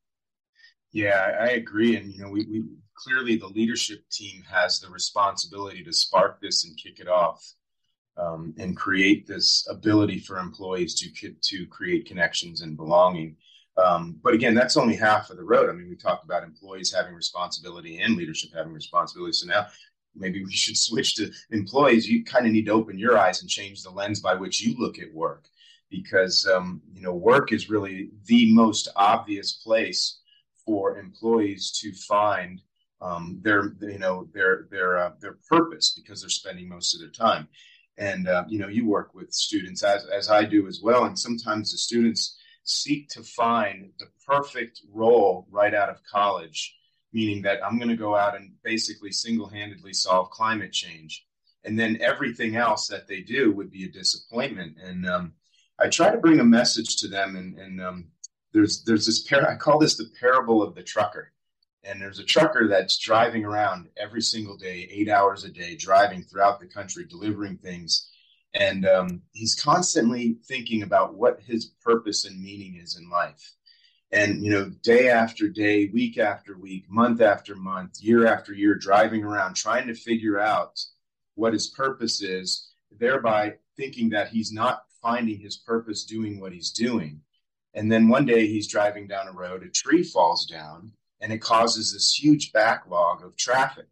yeah, 0.91 1.37
I 1.39 1.49
agree. 1.51 1.95
And, 1.95 2.11
you 2.11 2.21
know, 2.21 2.29
we, 2.29 2.45
we 2.45 2.63
clearly 2.95 3.37
the 3.37 3.47
leadership 3.47 3.99
team 4.11 4.43
has 4.49 4.79
the 4.79 4.89
responsibility 4.89 5.83
to 5.83 5.93
spark 5.93 6.41
this 6.41 6.65
and 6.65 6.77
kick 6.77 6.99
it 6.99 7.07
off 7.07 7.45
um, 8.17 8.53
and 8.57 8.75
create 8.75 9.27
this 9.27 9.67
ability 9.69 10.19
for 10.19 10.37
employees 10.37 10.95
to, 10.95 11.33
to 11.41 11.67
create 11.67 12.07
connections 12.07 12.61
and 12.61 12.75
belonging. 12.75 13.35
Um, 13.77 14.19
but 14.23 14.33
again, 14.33 14.55
that's 14.55 14.77
only 14.77 14.95
half 14.95 15.29
of 15.29 15.37
the 15.37 15.43
road. 15.43 15.69
I 15.69 15.73
mean, 15.73 15.89
we 15.89 15.95
talked 15.95 16.25
about 16.25 16.43
employees 16.43 16.93
having 16.93 17.13
responsibility 17.13 17.99
and 17.99 18.15
leadership 18.15 18.49
having 18.53 18.73
responsibility. 18.73 19.33
So 19.33 19.47
now 19.47 19.67
maybe 20.15 20.43
we 20.43 20.51
should 20.51 20.77
switch 20.87 21.15
to 21.15 21.31
employees. 21.51 22.07
You 22.07 22.23
kind 22.23 22.45
of 22.45 22.51
need 22.51 22.65
to 22.65 22.73
open 22.73 22.97
your 22.97 23.17
eyes 23.17 23.41
and 23.41 23.49
change 23.49 23.83
the 23.83 23.89
lens 23.89 24.19
by 24.19 24.35
which 24.35 24.61
you 24.61 24.75
look 24.77 24.99
at 24.99 25.13
work 25.13 25.47
because, 25.89 26.47
um, 26.47 26.81
you 26.93 27.01
know, 27.01 27.13
work 27.13 27.51
is 27.51 27.69
really 27.69 28.11
the 28.25 28.53
most 28.53 28.87
obvious 28.95 29.53
place 29.53 30.19
for 30.65 30.97
employees 30.97 31.71
to 31.81 31.91
find 31.93 32.61
um, 33.01 33.39
their 33.41 33.73
you 33.81 33.99
know 33.99 34.27
their 34.33 34.67
their 34.69 34.97
uh, 34.97 35.11
their 35.19 35.37
purpose 35.49 35.93
because 35.95 36.21
they're 36.21 36.29
spending 36.29 36.67
most 36.67 36.93
of 36.93 36.99
their 36.99 37.09
time 37.09 37.47
and 37.97 38.27
uh, 38.27 38.43
you 38.47 38.59
know 38.59 38.67
you 38.67 38.87
work 38.87 39.13
with 39.13 39.31
students 39.31 39.83
as 39.83 40.05
as 40.05 40.29
I 40.29 40.43
do 40.43 40.67
as 40.67 40.81
well 40.83 41.05
and 41.05 41.17
sometimes 41.17 41.71
the 41.71 41.77
students 41.77 42.37
seek 42.63 43.09
to 43.09 43.23
find 43.23 43.89
the 43.99 44.07
perfect 44.27 44.81
role 44.91 45.47
right 45.49 45.73
out 45.73 45.89
of 45.89 46.03
college 46.03 46.75
meaning 47.11 47.41
that 47.43 47.63
I'm 47.65 47.77
going 47.77 47.89
to 47.89 47.95
go 47.95 48.15
out 48.15 48.35
and 48.35 48.53
basically 48.63 49.11
single-handedly 49.11 49.93
solve 49.93 50.29
climate 50.29 50.71
change 50.71 51.25
and 51.63 51.77
then 51.77 51.99
everything 52.01 52.55
else 52.55 52.87
that 52.87 53.07
they 53.07 53.21
do 53.21 53.51
would 53.51 53.71
be 53.71 53.85
a 53.85 53.91
disappointment 53.91 54.77
and 54.81 55.07
um, 55.07 55.33
I 55.79 55.89
try 55.89 56.11
to 56.11 56.17
bring 56.17 56.39
a 56.39 56.45
message 56.45 56.97
to 56.97 57.07
them 57.07 57.35
and, 57.35 57.57
and 57.57 57.81
um, 57.81 58.11
there's 58.53 58.83
there's 58.83 59.05
this 59.05 59.19
par- 59.19 59.49
I 59.49 59.55
call 59.55 59.79
this 59.79 59.95
the 59.95 60.09
parable 60.19 60.61
of 60.61 60.75
the 60.75 60.83
trucker. 60.83 61.31
And 61.83 62.01
there's 62.01 62.19
a 62.19 62.25
trucker 62.25 62.67
that's 62.67 62.97
driving 62.97 63.45
around 63.45 63.87
every 63.95 64.21
single 64.21 64.57
day, 64.57 64.89
eight 64.91 65.07
hours 65.07 65.45
a 65.45 65.49
day, 65.49 65.77
driving 65.77 66.23
throughout 66.23 66.59
the 66.59 66.67
country, 66.67 67.05
delivering 67.05 67.57
things. 67.57 68.09
And 68.53 68.85
um, 68.85 69.21
he's 69.31 69.55
constantly 69.55 70.39
thinking 70.45 70.83
about 70.83 71.15
what 71.15 71.39
his 71.39 71.67
purpose 71.81 72.25
and 72.25 72.41
meaning 72.41 72.75
is 72.75 72.97
in 72.97 73.09
life. 73.09 73.53
And, 74.11 74.43
you 74.43 74.51
know, 74.51 74.71
day 74.81 75.09
after 75.09 75.47
day, 75.47 75.89
week 75.93 76.17
after 76.17 76.57
week, 76.57 76.85
month 76.89 77.21
after 77.21 77.55
month, 77.55 78.01
year 78.01 78.25
after 78.25 78.53
year, 78.53 78.73
driving 78.75 79.23
around, 79.23 79.55
trying 79.55 79.87
to 79.87 79.93
figure 79.93 80.39
out 80.39 80.79
what 81.35 81.53
his 81.53 81.67
purpose 81.67 82.21
is, 82.21 82.71
thereby 82.97 83.55
thinking 83.77 84.09
that 84.09 84.29
he's 84.29 84.51
not 84.51 84.83
finding 85.01 85.39
his 85.39 85.57
purpose 85.57 86.05
doing 86.05 86.39
what 86.39 86.51
he's 86.51 86.71
doing. 86.71 87.21
And 87.75 87.91
then 87.91 88.09
one 88.09 88.25
day 88.25 88.47
he's 88.47 88.67
driving 88.67 89.07
down 89.07 89.27
a 89.27 89.31
road, 89.31 89.63
a 89.63 89.69
tree 89.69 90.03
falls 90.03 90.45
down, 90.45 90.91
and 91.21 91.31
it 91.31 91.37
causes 91.37 91.93
this 91.93 92.13
huge 92.13 92.51
backlog 92.51 93.23
of 93.23 93.37
traffic. 93.37 93.87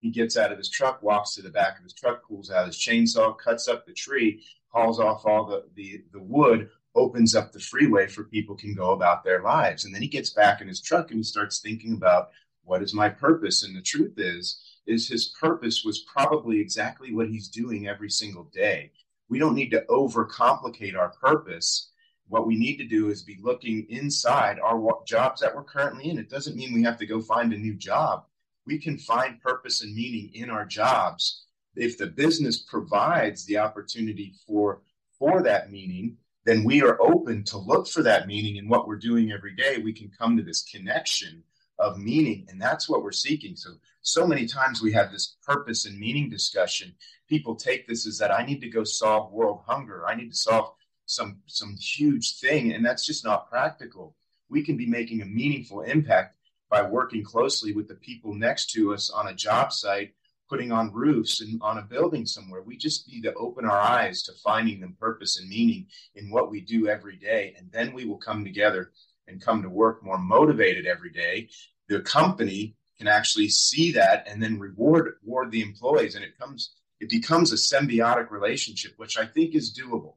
He 0.00 0.10
gets 0.10 0.36
out 0.36 0.52
of 0.52 0.58
his 0.58 0.70
truck, 0.70 1.02
walks 1.02 1.34
to 1.34 1.42
the 1.42 1.50
back 1.50 1.76
of 1.76 1.84
his 1.84 1.92
truck, 1.92 2.26
pulls 2.26 2.50
out 2.50 2.66
his 2.66 2.76
chainsaw, 2.76 3.36
cuts 3.36 3.68
up 3.68 3.84
the 3.84 3.92
tree, 3.92 4.44
hauls 4.68 5.00
off 5.00 5.26
all 5.26 5.44
the, 5.44 5.64
the, 5.74 6.02
the 6.12 6.22
wood, 6.22 6.70
opens 6.94 7.34
up 7.34 7.52
the 7.52 7.60
freeway 7.60 8.06
for 8.06 8.24
people 8.24 8.56
can 8.56 8.74
go 8.74 8.90
about 8.90 9.24
their 9.24 9.42
lives. 9.42 9.84
And 9.84 9.94
then 9.94 10.02
he 10.02 10.08
gets 10.08 10.30
back 10.30 10.60
in 10.60 10.68
his 10.68 10.80
truck 10.80 11.10
and 11.10 11.18
he 11.18 11.22
starts 11.22 11.60
thinking 11.60 11.94
about 11.94 12.30
what 12.64 12.82
is 12.82 12.94
my 12.94 13.08
purpose? 13.08 13.62
And 13.62 13.74
the 13.76 13.82
truth 13.82 14.14
is, 14.18 14.60
is 14.86 15.08
his 15.08 15.34
purpose 15.40 15.84
was 15.84 16.00
probably 16.00 16.60
exactly 16.60 17.14
what 17.14 17.28
he's 17.28 17.48
doing 17.48 17.86
every 17.88 18.10
single 18.10 18.44
day. 18.52 18.92
We 19.28 19.38
don't 19.38 19.54
need 19.54 19.70
to 19.70 19.84
overcomplicate 19.88 20.96
our 20.96 21.10
purpose 21.20 21.90
what 22.28 22.46
we 22.46 22.56
need 22.56 22.76
to 22.76 22.84
do 22.84 23.08
is 23.08 23.22
be 23.22 23.38
looking 23.42 23.86
inside 23.88 24.58
our 24.60 25.02
jobs 25.06 25.40
that 25.40 25.54
we're 25.54 25.64
currently 25.64 26.10
in. 26.10 26.18
It 26.18 26.30
doesn't 26.30 26.56
mean 26.56 26.74
we 26.74 26.82
have 26.82 26.98
to 26.98 27.06
go 27.06 27.20
find 27.20 27.52
a 27.52 27.58
new 27.58 27.74
job. 27.74 28.24
We 28.66 28.78
can 28.78 28.98
find 28.98 29.40
purpose 29.40 29.82
and 29.82 29.94
meaning 29.94 30.30
in 30.34 30.50
our 30.50 30.66
jobs. 30.66 31.44
If 31.74 31.96
the 31.96 32.06
business 32.06 32.58
provides 32.58 33.46
the 33.46 33.58
opportunity 33.58 34.34
for 34.46 34.82
for 35.18 35.42
that 35.42 35.72
meaning, 35.72 36.16
then 36.44 36.64
we 36.64 36.82
are 36.82 37.00
open 37.00 37.44
to 37.44 37.58
look 37.58 37.88
for 37.88 38.02
that 38.02 38.26
meaning 38.26 38.56
in 38.56 38.68
what 38.68 38.86
we're 38.86 38.96
doing 38.96 39.32
every 39.32 39.54
day. 39.54 39.78
We 39.78 39.92
can 39.92 40.10
come 40.10 40.36
to 40.36 40.42
this 40.42 40.62
connection 40.62 41.42
of 41.78 41.98
meaning, 41.98 42.46
and 42.48 42.60
that's 42.60 42.88
what 42.88 43.02
we're 43.02 43.12
seeking. 43.12 43.54
So, 43.54 43.70
so 44.02 44.26
many 44.26 44.46
times 44.46 44.80
we 44.80 44.92
have 44.92 45.12
this 45.12 45.36
purpose 45.46 45.84
and 45.84 45.98
meaning 45.98 46.30
discussion. 46.30 46.94
People 47.28 47.54
take 47.54 47.86
this 47.86 48.06
as 48.06 48.18
that 48.18 48.32
I 48.32 48.44
need 48.44 48.60
to 48.62 48.70
go 48.70 48.84
solve 48.84 49.32
world 49.32 49.60
hunger. 49.66 50.06
I 50.06 50.14
need 50.14 50.30
to 50.30 50.36
solve 50.36 50.72
some 51.08 51.38
some 51.46 51.74
huge 51.76 52.38
thing 52.38 52.74
and 52.74 52.84
that's 52.84 53.06
just 53.06 53.24
not 53.24 53.48
practical 53.48 54.14
we 54.50 54.62
can 54.62 54.76
be 54.76 54.86
making 54.86 55.22
a 55.22 55.26
meaningful 55.26 55.80
impact 55.82 56.36
by 56.70 56.82
working 56.82 57.24
closely 57.24 57.72
with 57.72 57.88
the 57.88 57.94
people 57.94 58.34
next 58.34 58.70
to 58.70 58.92
us 58.92 59.10
on 59.10 59.28
a 59.28 59.34
job 59.34 59.72
site 59.72 60.12
putting 60.48 60.72
on 60.72 60.92
roofs 60.92 61.40
and 61.40 61.60
on 61.62 61.78
a 61.78 61.82
building 61.82 62.26
somewhere. 62.26 62.62
We 62.62 62.76
just 62.76 63.08
need 63.08 63.22
to 63.22 63.34
open 63.34 63.64
our 63.64 63.78
eyes 63.78 64.22
to 64.24 64.32
finding 64.44 64.80
the 64.80 64.88
purpose 64.98 65.38
and 65.38 65.48
meaning 65.48 65.86
in 66.14 66.30
what 66.30 66.50
we 66.50 66.60
do 66.60 66.88
every 66.88 67.16
day. 67.16 67.54
And 67.58 67.70
then 67.70 67.92
we 67.92 68.04
will 68.04 68.18
come 68.18 68.44
together 68.44 68.92
and 69.26 69.40
come 69.40 69.62
to 69.62 69.68
work 69.68 70.02
more 70.02 70.18
motivated 70.18 70.86
every 70.86 71.10
day. 71.10 71.48
The 71.88 72.00
company 72.00 72.76
can 72.98 73.08
actually 73.08 73.48
see 73.48 73.92
that 73.92 74.26
and 74.26 74.42
then 74.42 74.58
reward 74.58 75.14
reward 75.22 75.50
the 75.50 75.62
employees. 75.62 76.14
And 76.14 76.24
it 76.24 76.38
comes 76.38 76.74
it 77.00 77.10
becomes 77.10 77.52
a 77.52 77.56
symbiotic 77.56 78.30
relationship 78.30 78.92
which 78.96 79.16
i 79.16 79.24
think 79.24 79.54
is 79.54 79.76
doable. 79.78 80.14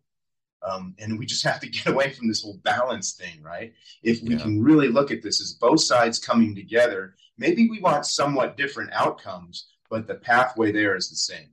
Um, 0.68 0.96
and 1.00 1.18
we 1.18 1.26
just 1.26 1.44
have 1.50 1.60
to 1.62 1.70
get 1.70 1.88
away 1.88 2.12
from 2.12 2.28
this 2.28 2.44
whole 2.44 2.60
balance 2.64 3.14
thing, 3.14 3.42
right? 3.42 3.74
If 4.04 4.22
we 4.22 4.36
yeah. 4.36 4.42
can 4.42 4.62
really 4.62 4.88
look 4.88 5.12
at 5.12 5.22
this 5.22 5.42
as 5.42 5.54
both 5.54 5.84
sides 5.84 6.20
coming 6.20 6.56
together, 6.56 7.16
maybe 7.38 7.70
we 7.70 7.80
want 7.80 8.06
somewhat 8.06 8.58
different 8.58 8.92
outcomes, 8.94 9.68
but 9.92 10.08
the 10.08 10.16
pathway 10.16 10.72
there 10.72 10.96
is 10.96 11.10
the 11.10 11.16
same. 11.16 11.50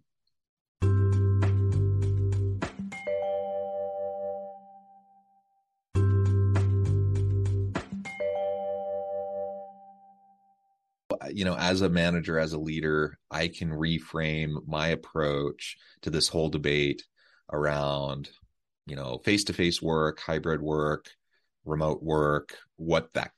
you 11.30 11.44
know 11.44 11.56
as 11.56 11.82
a 11.82 11.88
manager 11.90 12.38
as 12.38 12.54
a 12.54 12.58
leader 12.58 13.18
i 13.30 13.48
can 13.48 13.68
reframe 13.68 14.66
my 14.66 14.88
approach 14.88 15.76
to 16.00 16.08
this 16.08 16.26
whole 16.26 16.48
debate 16.48 17.04
around 17.52 18.30
you 18.88 18.96
know 18.96 19.18
face 19.18 19.44
to 19.44 19.52
face 19.52 19.80
work, 19.82 20.18
hybrid 20.18 20.62
work, 20.62 21.10
remote 21.64 22.02
work, 22.02 22.56
what 22.76 23.12
that 23.12 23.32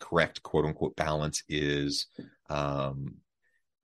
correct 0.00 0.42
quote 0.42 0.66
unquote 0.66 0.96
balance 0.96 1.42
is. 1.48 2.08
Um, 2.50 3.14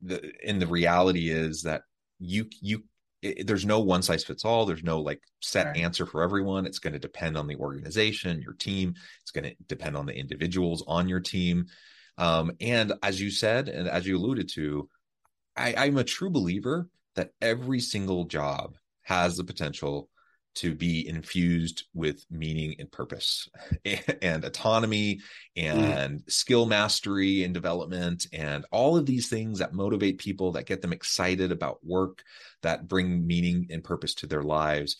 the 0.03 0.33
and 0.45 0.61
the 0.61 0.67
reality 0.67 1.31
is 1.31 1.62
that 1.62 1.83
you 2.19 2.47
you 2.61 2.85
it, 3.23 3.47
there's 3.47 3.65
no 3.65 3.81
one 3.81 4.03
size 4.03 4.25
fits 4.25 4.45
all. 4.45 4.67
There's 4.67 4.83
no 4.83 5.01
like 5.01 5.21
set 5.41 5.67
right. 5.67 5.77
answer 5.79 6.07
for 6.07 6.23
everyone. 6.23 6.67
It's 6.67 6.81
going 6.81 6.93
to 6.93 6.99
depend 6.99 7.37
on 7.37 7.47
the 7.47 7.57
organization, 7.57 8.43
your 8.43 8.55
team. 8.55 8.95
It's 9.23 9.31
going 9.31 9.45
to 9.45 9.55
depend 9.69 9.97
on 9.97 10.07
the 10.07 10.15
individuals 10.15 10.83
on 10.87 11.09
your 11.09 11.21
team. 11.21 11.67
Um, 12.19 12.53
and 12.61 12.93
as 13.03 13.21
you 13.21 13.31
said, 13.31 13.69
and 13.69 13.88
as 13.88 14.07
you 14.07 14.19
alluded 14.19 14.49
to, 14.55 14.88
I, 15.57 15.75
I'm 15.77 15.99
a 15.99 16.05
true 16.05 16.31
believer 16.31 16.88
that 17.15 17.31
every 17.41 17.81
single 17.81 18.25
job 18.25 18.77
has 19.03 19.37
the 19.37 19.45
potential 19.45 20.09
to 20.55 20.75
be 20.75 21.07
infused 21.09 21.85
with 21.95 22.25
meaning 22.31 22.75
and 22.79 22.91
purpose 22.91 23.49
and 24.23 24.45
autonomy 24.45 25.21
mm. 25.57 25.65
and 25.65 26.21
mm. 26.21 26.31
skill 26.31 26.67
mastery 26.67 27.45
and 27.45 27.55
development 27.55 28.27
and 28.33 28.65
all 28.71 28.97
of 28.97 29.07
these 29.07 29.29
things 29.29 29.59
that 29.59 29.73
motivate 29.73 30.19
people 30.19 30.53
that 30.53 30.67
get 30.67 30.83
them 30.83 30.93
excited 30.93 31.53
about 31.53 31.79
work 31.85 32.23
that 32.62 32.88
bring 32.88 33.27
meaning 33.27 33.67
and 33.71 33.85
purpose 33.85 34.15
to 34.15 34.27
their 34.27 34.43
lives 34.43 34.97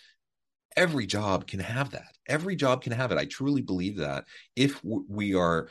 every 0.77 1.07
job 1.07 1.47
can 1.47 1.61
have 1.61 1.91
that 1.91 2.17
every 2.27 2.57
job 2.57 2.83
can 2.83 2.93
have 2.93 3.13
it 3.13 3.19
i 3.19 3.27
truly 3.27 3.61
believe 3.61 3.99
that 3.99 4.25
if 4.57 4.83
we 4.85 5.35
are 5.35 5.69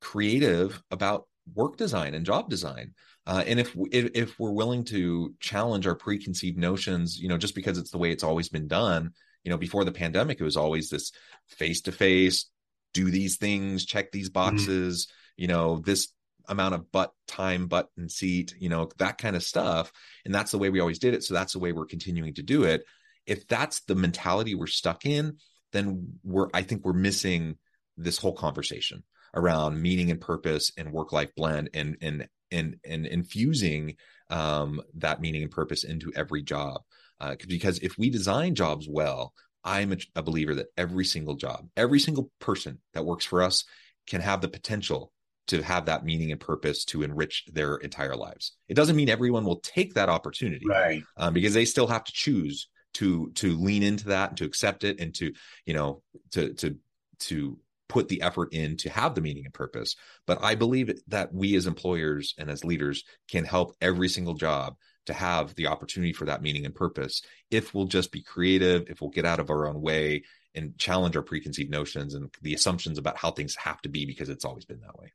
creative 0.00 0.82
about 0.90 1.26
work 1.54 1.76
design 1.76 2.14
and 2.14 2.26
job 2.26 2.48
design. 2.48 2.94
Uh, 3.26 3.44
and 3.46 3.60
if, 3.60 3.76
if 3.92 4.10
if 4.14 4.38
we're 4.38 4.50
willing 4.50 4.84
to 4.84 5.34
challenge 5.38 5.86
our 5.86 5.94
preconceived 5.94 6.58
notions, 6.58 7.20
you 7.20 7.28
know, 7.28 7.38
just 7.38 7.54
because 7.54 7.78
it's 7.78 7.90
the 7.90 7.98
way 7.98 8.10
it's 8.10 8.24
always 8.24 8.48
been 8.48 8.66
done, 8.66 9.12
you 9.44 9.50
know, 9.50 9.56
before 9.56 9.84
the 9.84 9.92
pandemic, 9.92 10.40
it 10.40 10.44
was 10.44 10.56
always 10.56 10.90
this 10.90 11.12
face 11.46 11.82
to 11.82 11.92
face, 11.92 12.50
do 12.92 13.10
these 13.10 13.36
things, 13.36 13.84
check 13.84 14.10
these 14.10 14.28
mm-hmm. 14.28 14.56
boxes, 14.56 15.06
mm-hmm. 15.06 15.42
you 15.42 15.48
know, 15.48 15.78
this 15.78 16.08
amount 16.48 16.74
of 16.74 16.90
butt 16.90 17.12
time, 17.28 17.66
butt 17.66 17.88
and 17.96 18.10
seat, 18.10 18.54
you 18.58 18.68
know, 18.68 18.88
that 18.98 19.18
kind 19.18 19.36
of 19.36 19.42
stuff. 19.42 19.92
And 20.24 20.34
that's 20.34 20.50
the 20.50 20.58
way 20.58 20.70
we 20.70 20.80
always 20.80 20.98
did 20.98 21.14
it. 21.14 21.22
So 21.22 21.34
that's 21.34 21.52
the 21.52 21.58
way 21.60 21.72
we're 21.72 21.86
continuing 21.86 22.34
to 22.34 22.42
do 22.42 22.64
it. 22.64 22.84
If 23.26 23.46
that's 23.46 23.80
the 23.82 23.94
mentality 23.94 24.54
we're 24.54 24.66
stuck 24.66 25.06
in, 25.06 25.38
then 25.72 26.18
we're, 26.24 26.48
I 26.52 26.62
think 26.62 26.84
we're 26.84 26.92
missing 26.92 27.56
this 27.96 28.18
whole 28.18 28.34
conversation 28.34 29.04
around 29.34 29.80
meaning 29.80 30.10
and 30.10 30.20
purpose 30.20 30.72
and 30.76 30.92
work 30.92 31.12
life 31.12 31.34
blend 31.36 31.70
and, 31.74 31.96
and, 32.02 32.28
and, 32.52 32.76
and 32.84 33.06
infusing 33.06 33.96
um, 34.30 34.80
that 34.94 35.20
meaning 35.20 35.42
and 35.42 35.50
purpose 35.50 35.84
into 35.84 36.12
every 36.14 36.42
job. 36.42 36.82
Uh, 37.20 37.36
because 37.46 37.78
if 37.78 37.96
we 37.98 38.10
design 38.10 38.54
jobs 38.54 38.86
well, 38.88 39.32
I'm 39.64 39.92
a, 39.92 39.96
a 40.16 40.22
believer 40.22 40.54
that 40.56 40.68
every 40.76 41.04
single 41.04 41.36
job, 41.36 41.68
every 41.76 42.00
single 42.00 42.30
person 42.40 42.78
that 42.94 43.04
works 43.04 43.24
for 43.24 43.42
us 43.42 43.64
can 44.08 44.20
have 44.20 44.40
the 44.40 44.48
potential 44.48 45.12
to 45.48 45.62
have 45.62 45.86
that 45.86 46.04
meaning 46.04 46.30
and 46.30 46.40
purpose 46.40 46.84
to 46.86 47.02
enrich 47.02 47.44
their 47.52 47.76
entire 47.76 48.16
lives. 48.16 48.52
It 48.68 48.74
doesn't 48.74 48.96
mean 48.96 49.08
everyone 49.08 49.44
will 49.44 49.60
take 49.60 49.94
that 49.94 50.08
opportunity, 50.08 50.66
right? 50.68 51.02
Um, 51.16 51.34
because 51.34 51.54
they 51.54 51.64
still 51.64 51.86
have 51.88 52.04
to 52.04 52.12
choose 52.12 52.68
to 52.94 53.30
to 53.36 53.56
lean 53.56 53.82
into 53.82 54.08
that 54.08 54.30
and 54.30 54.38
to 54.38 54.44
accept 54.44 54.84
it 54.84 55.00
and 55.00 55.14
to 55.14 55.32
you 55.66 55.74
know 55.74 56.02
to 56.32 56.52
to 56.54 56.76
to 57.20 57.58
put 57.92 58.08
the 58.08 58.22
effort 58.22 58.48
in 58.54 58.74
to 58.78 58.88
have 58.88 59.14
the 59.14 59.20
meaning 59.20 59.44
and 59.44 59.52
purpose. 59.52 59.96
But 60.26 60.42
I 60.42 60.54
believe 60.54 60.90
that 61.08 61.32
we 61.34 61.54
as 61.56 61.66
employers 61.66 62.34
and 62.38 62.50
as 62.50 62.64
leaders 62.64 63.04
can 63.30 63.44
help 63.44 63.76
every 63.82 64.08
single 64.08 64.32
job 64.32 64.76
to 65.04 65.12
have 65.12 65.54
the 65.56 65.66
opportunity 65.66 66.14
for 66.14 66.24
that 66.24 66.40
meaning 66.40 66.64
and 66.64 66.74
purpose 66.74 67.20
if 67.50 67.74
we'll 67.74 67.84
just 67.84 68.10
be 68.10 68.22
creative, 68.22 68.88
if 68.88 69.02
we'll 69.02 69.10
get 69.10 69.26
out 69.26 69.40
of 69.40 69.50
our 69.50 69.68
own 69.68 69.82
way 69.82 70.22
and 70.54 70.78
challenge 70.78 71.16
our 71.16 71.22
preconceived 71.22 71.70
notions 71.70 72.14
and 72.14 72.34
the 72.40 72.54
assumptions 72.54 72.96
about 72.96 73.18
how 73.18 73.30
things 73.30 73.54
have 73.56 73.82
to 73.82 73.90
be 73.90 74.06
because 74.06 74.30
it's 74.30 74.44
always 74.46 74.64
been 74.64 74.80
that 74.80 74.98
way. 74.98 75.12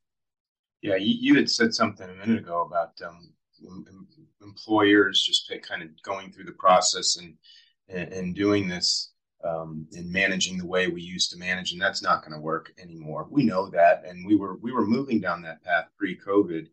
Yeah, 0.84 0.98
you, 1.00 1.34
had 1.36 1.50
said 1.50 1.74
something 1.74 2.08
a 2.08 2.14
minute 2.14 2.44
ago 2.44 2.62
about 2.62 2.92
um, 3.04 3.34
employers 4.44 5.24
just 5.24 5.52
kind 5.68 5.82
of 5.82 5.90
going 6.04 6.32
through 6.32 6.46
the 6.46 6.52
process 6.52 7.18
and, 7.18 7.34
and 7.90 8.36
doing 8.36 8.68
this 8.68 9.14
um, 9.48 9.88
and 9.94 10.12
managing 10.12 10.58
the 10.58 10.66
way 10.66 10.88
we 10.88 11.02
used 11.02 11.32
to 11.32 11.38
manage, 11.38 11.72
and 11.72 11.82
that's 11.82 12.02
not 12.02 12.22
going 12.22 12.34
to 12.34 12.40
work 12.40 12.74
anymore. 12.82 13.28
We 13.30 13.44
know 13.44 13.70
that, 13.70 14.04
and 14.06 14.26
we 14.26 14.36
were 14.36 14.58
we 14.58 14.72
were 14.72 14.86
moving 14.86 15.20
down 15.22 15.42
that 15.44 15.64
path 15.64 15.86
pre-COVID, 15.98 16.68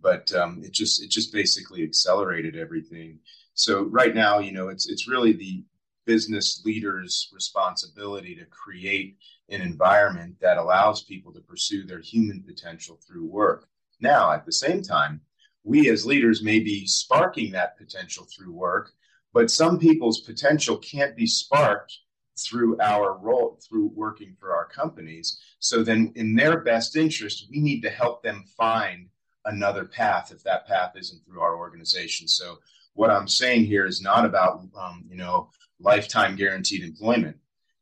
but 0.00 0.30
um, 0.32 0.62
it 0.62 0.72
just 0.72 1.02
it 1.02 1.10
just 1.10 1.32
basically 1.32 1.82
accelerated 1.82 2.56
everything. 2.56 3.20
So 3.54 3.84
right 3.84 4.14
now, 4.14 4.38
you 4.38 4.52
know, 4.52 4.68
it's 4.68 4.88
it's 4.88 5.08
really 5.08 5.32
the 5.32 5.64
business 6.04 6.62
leaders' 6.64 7.28
responsibility 7.32 8.34
to 8.34 8.44
create 8.46 9.16
an 9.50 9.60
environment 9.60 10.36
that 10.40 10.58
allows 10.58 11.04
people 11.04 11.32
to 11.32 11.40
pursue 11.40 11.84
their 11.84 12.00
human 12.00 12.42
potential 12.42 12.98
through 13.06 13.26
work. 13.26 13.68
Now, 14.00 14.32
at 14.32 14.44
the 14.44 14.52
same 14.52 14.82
time, 14.82 15.20
we 15.64 15.90
as 15.90 16.06
leaders 16.06 16.42
may 16.42 16.60
be 16.60 16.86
sparking 16.86 17.52
that 17.52 17.76
potential 17.78 18.26
through 18.26 18.52
work, 18.52 18.92
but 19.32 19.50
some 19.50 19.78
people's 19.78 20.20
potential 20.20 20.76
can't 20.78 21.16
be 21.16 21.26
sparked 21.26 21.98
through 22.38 22.78
our 22.80 23.18
role 23.18 23.58
through 23.66 23.90
working 23.94 24.36
for 24.38 24.54
our 24.54 24.66
companies. 24.66 25.40
So 25.58 25.82
then 25.82 26.12
in 26.14 26.34
their 26.34 26.60
best 26.60 26.96
interest, 26.96 27.48
we 27.50 27.60
need 27.60 27.80
to 27.82 27.90
help 27.90 28.22
them 28.22 28.44
find 28.56 29.08
another 29.44 29.84
path 29.84 30.30
if 30.32 30.42
that 30.44 30.66
path 30.66 30.92
isn't 30.96 31.24
through 31.24 31.40
our 31.40 31.56
organization. 31.56 32.28
So 32.28 32.58
what 32.94 33.10
I'm 33.10 33.28
saying 33.28 33.64
here 33.64 33.86
is 33.86 34.02
not 34.02 34.24
about 34.24 34.62
um, 34.78 35.04
you 35.08 35.16
know 35.16 35.50
lifetime 35.80 36.36
guaranteed 36.36 36.82
employment. 36.82 37.36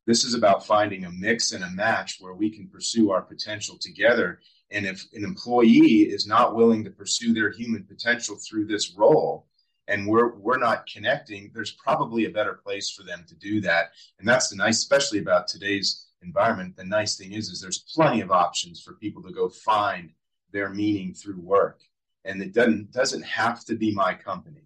This 0.06 0.24
is 0.24 0.34
about 0.34 0.66
finding 0.66 1.04
a 1.04 1.10
mix 1.10 1.52
and 1.52 1.64
a 1.64 1.70
match 1.70 2.18
where 2.20 2.34
we 2.34 2.50
can 2.50 2.68
pursue 2.68 3.10
our 3.10 3.22
potential 3.22 3.76
together. 3.80 4.40
And 4.70 4.86
if 4.86 5.04
an 5.14 5.24
employee 5.24 6.02
is 6.02 6.26
not 6.26 6.54
willing 6.54 6.84
to 6.84 6.90
pursue 6.90 7.32
their 7.32 7.50
human 7.50 7.84
potential 7.84 8.36
through 8.36 8.66
this 8.66 8.94
role, 8.96 9.46
and 9.88 10.07
we're 10.07 10.35
we're 10.35 10.59
not 10.59 10.87
connecting, 10.87 11.51
there's 11.55 11.72
probably 11.72 12.25
a 12.25 12.31
better 12.31 12.55
place 12.55 12.90
for 12.90 13.03
them 13.03 13.25
to 13.29 13.35
do 13.35 13.61
that. 13.62 13.92
And 14.18 14.29
that's 14.29 14.49
the 14.49 14.57
nice, 14.57 14.79
especially 14.79 15.18
about 15.20 15.49
today's 15.49 16.07
environment. 16.22 16.77
The 16.77 16.85
nice 16.85 17.16
thing 17.16 17.33
is, 17.33 17.49
is 17.49 17.61
there's 17.61 17.85
plenty 17.94 18.20
of 18.20 18.31
options 18.31 18.81
for 18.81 18.94
people 18.94 19.22
to 19.22 19.33
go 19.33 19.49
find 19.49 20.11
their 20.53 20.70
meaning 20.70 21.14
through 21.14 21.40
work, 21.40 21.81
and 22.25 22.42
it 22.42 22.53
doesn't 22.53 22.92
doesn't 22.92 23.25
have 23.25 23.64
to 23.66 23.75
be 23.75 23.92
my 23.92 24.14
company. 24.14 24.62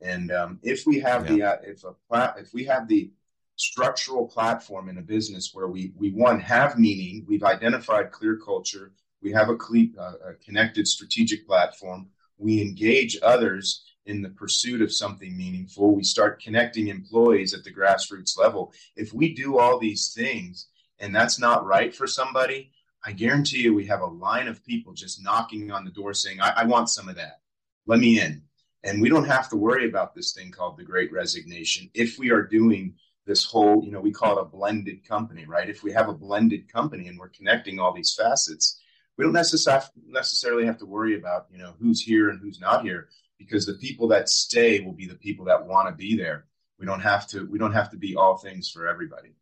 And 0.00 0.30
um, 0.30 0.58
if 0.62 0.86
we 0.86 1.00
have 1.00 1.28
yeah. 1.30 1.36
the 1.36 1.42
uh, 1.42 1.56
if 1.62 1.84
a 1.84 2.34
if 2.38 2.52
we 2.52 2.64
have 2.64 2.88
the 2.88 3.10
structural 3.56 4.26
platform 4.26 4.88
in 4.88 4.98
a 4.98 5.02
business 5.02 5.52
where 5.54 5.68
we 5.68 5.92
we 5.96 6.10
one 6.10 6.40
have 6.40 6.78
meaning, 6.78 7.24
we've 7.26 7.44
identified 7.44 8.12
clear 8.12 8.36
culture, 8.36 8.92
we 9.22 9.32
have 9.32 9.48
a, 9.48 9.56
cle- 9.56 9.94
uh, 9.98 10.30
a 10.30 10.34
connected 10.34 10.86
strategic 10.86 11.46
platform, 11.46 12.08
we 12.38 12.60
engage 12.60 13.18
others 13.22 13.84
in 14.06 14.22
the 14.22 14.30
pursuit 14.30 14.80
of 14.80 14.92
something 14.92 15.36
meaningful, 15.36 15.94
we 15.94 16.04
start 16.04 16.40
connecting 16.40 16.88
employees 16.88 17.52
at 17.52 17.64
the 17.64 17.72
grassroots 17.72 18.38
level. 18.38 18.72
If 18.94 19.12
we 19.12 19.34
do 19.34 19.58
all 19.58 19.78
these 19.78 20.12
things 20.14 20.68
and 20.98 21.14
that's 21.14 21.38
not 21.38 21.66
right 21.66 21.94
for 21.94 22.06
somebody, 22.06 22.70
I 23.04 23.12
guarantee 23.12 23.62
you 23.62 23.74
we 23.74 23.86
have 23.86 24.00
a 24.00 24.06
line 24.06 24.48
of 24.48 24.64
people 24.64 24.92
just 24.92 25.22
knocking 25.22 25.70
on 25.70 25.84
the 25.84 25.90
door 25.90 26.14
saying, 26.14 26.40
I, 26.40 26.52
I 26.56 26.64
want 26.64 26.88
some 26.88 27.08
of 27.08 27.16
that. 27.16 27.40
Let 27.86 28.00
me 28.00 28.20
in. 28.20 28.42
And 28.82 29.02
we 29.02 29.08
don't 29.08 29.26
have 29.26 29.48
to 29.50 29.56
worry 29.56 29.88
about 29.88 30.14
this 30.14 30.32
thing 30.32 30.50
called 30.52 30.76
the 30.76 30.84
great 30.84 31.12
resignation 31.12 31.90
if 31.92 32.18
we 32.18 32.30
are 32.30 32.42
doing 32.42 32.94
this 33.26 33.44
whole, 33.44 33.84
you 33.84 33.90
know, 33.90 34.00
we 34.00 34.12
call 34.12 34.38
it 34.38 34.42
a 34.42 34.44
blended 34.44 35.06
company, 35.06 35.44
right? 35.46 35.68
If 35.68 35.82
we 35.82 35.92
have 35.92 36.08
a 36.08 36.14
blended 36.14 36.72
company 36.72 37.08
and 37.08 37.18
we're 37.18 37.28
connecting 37.28 37.80
all 37.80 37.92
these 37.92 38.14
facets, 38.14 38.80
we 39.16 39.24
don't 39.24 39.32
necessarily 39.32 40.66
have 40.66 40.78
to 40.78 40.86
worry 40.86 41.16
about, 41.18 41.46
you 41.50 41.58
know, 41.58 41.74
who's 41.80 42.00
here 42.00 42.28
and 42.28 42.40
who's 42.40 42.60
not 42.60 42.82
here 42.82 43.08
because 43.38 43.66
the 43.66 43.74
people 43.74 44.08
that 44.08 44.28
stay 44.28 44.80
will 44.80 44.92
be 44.92 45.06
the 45.06 45.14
people 45.14 45.46
that 45.46 45.66
want 45.66 45.88
to 45.88 45.94
be 45.94 46.16
there. 46.16 46.46
We 46.78 46.86
don't 46.86 47.00
have 47.00 47.26
to 47.28 47.46
we 47.46 47.58
don't 47.58 47.72
have 47.72 47.90
to 47.90 47.96
be 47.96 48.16
all 48.16 48.36
things 48.36 48.70
for 48.70 48.86
everybody. 48.86 49.34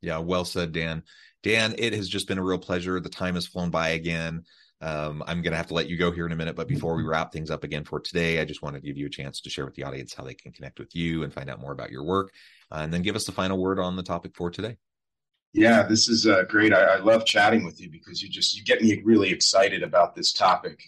Yeah, 0.00 0.18
well 0.18 0.44
said, 0.44 0.72
Dan. 0.72 1.02
Dan, 1.42 1.74
it 1.78 1.92
has 1.92 2.08
just 2.08 2.28
been 2.28 2.38
a 2.38 2.42
real 2.42 2.58
pleasure. 2.58 3.00
The 3.00 3.08
time 3.08 3.34
has 3.34 3.46
flown 3.46 3.70
by 3.70 3.90
again. 3.90 4.44
Um, 4.80 5.22
I'm 5.28 5.42
going 5.42 5.52
to 5.52 5.56
have 5.56 5.68
to 5.68 5.74
let 5.74 5.88
you 5.88 5.96
go 5.96 6.10
here 6.10 6.26
in 6.26 6.32
a 6.32 6.36
minute, 6.36 6.56
but 6.56 6.66
before 6.66 6.96
we 6.96 7.04
wrap 7.04 7.32
things 7.32 7.52
up 7.52 7.62
again 7.62 7.84
for 7.84 8.00
today, 8.00 8.40
I 8.40 8.44
just 8.44 8.62
want 8.62 8.74
to 8.74 8.82
give 8.82 8.96
you 8.96 9.06
a 9.06 9.10
chance 9.10 9.40
to 9.42 9.50
share 9.50 9.64
with 9.64 9.76
the 9.76 9.84
audience 9.84 10.12
how 10.12 10.24
they 10.24 10.34
can 10.34 10.50
connect 10.50 10.80
with 10.80 10.94
you 10.94 11.22
and 11.22 11.32
find 11.32 11.48
out 11.48 11.60
more 11.60 11.70
about 11.70 11.92
your 11.92 12.02
work, 12.02 12.32
uh, 12.72 12.80
and 12.82 12.92
then 12.92 13.02
give 13.02 13.14
us 13.14 13.24
the 13.24 13.30
final 13.30 13.58
word 13.58 13.78
on 13.78 13.94
the 13.94 14.02
topic 14.02 14.34
for 14.34 14.50
today. 14.50 14.76
Yeah, 15.52 15.84
this 15.84 16.08
is 16.08 16.26
uh, 16.26 16.42
great. 16.48 16.72
I, 16.72 16.82
I, 16.82 16.96
love 16.96 17.26
chatting 17.26 17.64
with 17.64 17.80
you 17.80 17.90
because 17.90 18.22
you 18.22 18.28
just 18.28 18.56
you 18.56 18.64
get 18.64 18.82
me 18.82 19.00
really 19.04 19.30
excited 19.30 19.84
about 19.84 20.16
this 20.16 20.32
topic, 20.32 20.82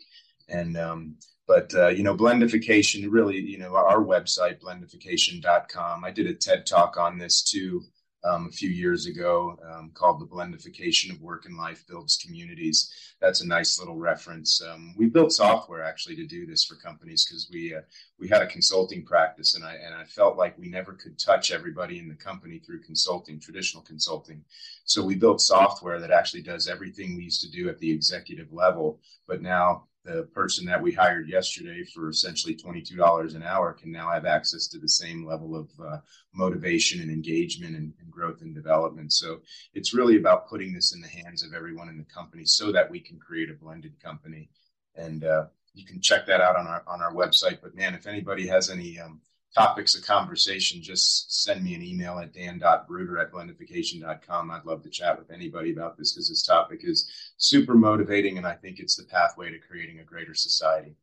and 0.48 0.76
um, 0.76 1.16
but 1.46 1.74
uh, 1.74 1.88
you 1.88 2.02
know 2.02 2.16
blendification 2.16 3.06
really 3.10 3.38
you 3.38 3.58
know 3.58 3.74
our 3.76 4.02
website 4.02 4.60
blendification.com. 4.60 6.04
I 6.04 6.10
did 6.10 6.26
a 6.26 6.34
TED 6.34 6.66
talk 6.66 6.96
on 6.96 7.18
this 7.18 7.42
too 7.42 7.82
um, 8.24 8.46
a 8.48 8.52
few 8.52 8.70
years 8.70 9.06
ago 9.06 9.58
um, 9.70 9.90
called 9.92 10.20
The 10.20 10.26
Blendification 10.26 11.10
of 11.10 11.20
Work 11.20 11.44
and 11.44 11.56
Life 11.56 11.84
Builds 11.86 12.16
Communities. 12.16 12.90
That's 13.20 13.42
a 13.42 13.46
nice 13.46 13.78
little 13.78 13.96
reference. 13.96 14.62
Um, 14.62 14.94
we 14.96 15.06
built 15.06 15.32
software 15.32 15.84
actually 15.84 16.16
to 16.16 16.26
do 16.26 16.46
this 16.46 16.64
for 16.64 16.76
companies 16.76 17.26
because 17.26 17.48
we 17.52 17.74
uh, 17.74 17.82
we 18.18 18.28
had 18.28 18.42
a 18.42 18.46
consulting 18.46 19.04
practice 19.04 19.54
and 19.54 19.64
I 19.64 19.74
and 19.74 19.94
I 19.94 20.04
felt 20.04 20.36
like 20.36 20.58
we 20.58 20.68
never 20.68 20.94
could 20.94 21.18
touch 21.18 21.52
everybody 21.52 21.98
in 21.98 22.08
the 22.08 22.14
company 22.14 22.58
through 22.58 22.82
consulting, 22.82 23.38
traditional 23.38 23.82
consulting. 23.82 24.42
So 24.84 25.04
we 25.04 25.14
built 25.14 25.40
software 25.40 26.00
that 26.00 26.10
actually 26.10 26.42
does 26.42 26.68
everything 26.68 27.16
we 27.16 27.24
used 27.24 27.42
to 27.42 27.50
do 27.50 27.68
at 27.68 27.78
the 27.78 27.90
executive 27.90 28.52
level, 28.52 29.00
but 29.26 29.42
now 29.42 29.84
the 30.04 30.24
person 30.34 30.66
that 30.66 30.82
we 30.82 30.92
hired 30.92 31.28
yesterday 31.28 31.82
for 31.82 32.10
essentially 32.10 32.54
$22 32.54 33.34
an 33.34 33.42
hour 33.42 33.72
can 33.72 33.90
now 33.90 34.10
have 34.10 34.26
access 34.26 34.66
to 34.68 34.78
the 34.78 34.88
same 34.88 35.26
level 35.26 35.56
of 35.56 35.68
uh, 35.82 35.96
motivation 36.34 37.00
and 37.00 37.10
engagement 37.10 37.74
and, 37.74 37.92
and, 38.00 38.10
growth 38.10 38.42
and 38.42 38.54
development. 38.54 39.12
So 39.12 39.40
it's 39.72 39.94
really 39.94 40.16
about 40.16 40.48
putting 40.48 40.72
this 40.72 40.94
in 40.94 41.00
the 41.00 41.08
hands 41.08 41.42
of 41.42 41.54
everyone 41.54 41.88
in 41.88 41.96
the 41.96 42.04
company 42.04 42.44
so 42.44 42.70
that 42.72 42.90
we 42.90 43.00
can 43.00 43.18
create 43.18 43.50
a 43.50 43.54
blended 43.54 43.98
company. 44.02 44.50
And 44.94 45.24
uh, 45.24 45.46
you 45.72 45.84
can 45.84 46.00
check 46.00 46.26
that 46.26 46.40
out 46.40 46.56
on 46.56 46.66
our 46.66 46.82
on 46.86 47.02
our 47.02 47.12
website. 47.12 47.58
But 47.62 47.74
man, 47.74 47.94
if 47.94 48.06
anybody 48.06 48.46
has 48.46 48.70
any 48.70 49.00
um, 49.00 49.20
topics 49.54 49.94
of 49.94 50.04
conversation, 50.04 50.82
just 50.82 51.44
send 51.44 51.62
me 51.62 51.74
an 51.74 51.82
email 51.82 52.18
at 52.18 52.32
dan.bruder 52.32 53.18
at 53.18 53.32
blendification.com. 53.32 54.50
I'd 54.50 54.64
love 54.64 54.82
to 54.82 54.90
chat 54.90 55.18
with 55.18 55.30
anybody 55.30 55.72
about 55.72 55.96
this 55.96 56.12
because 56.12 56.28
this 56.28 56.42
topic 56.42 56.80
is 56.82 57.10
super 57.36 57.74
motivating 57.74 58.38
and 58.38 58.46
I 58.46 58.54
think 58.54 58.80
it's 58.80 58.96
the 58.96 59.04
pathway 59.04 59.50
to 59.50 59.58
creating 59.58 60.00
a 60.00 60.04
greater 60.04 60.34
society. 60.34 60.96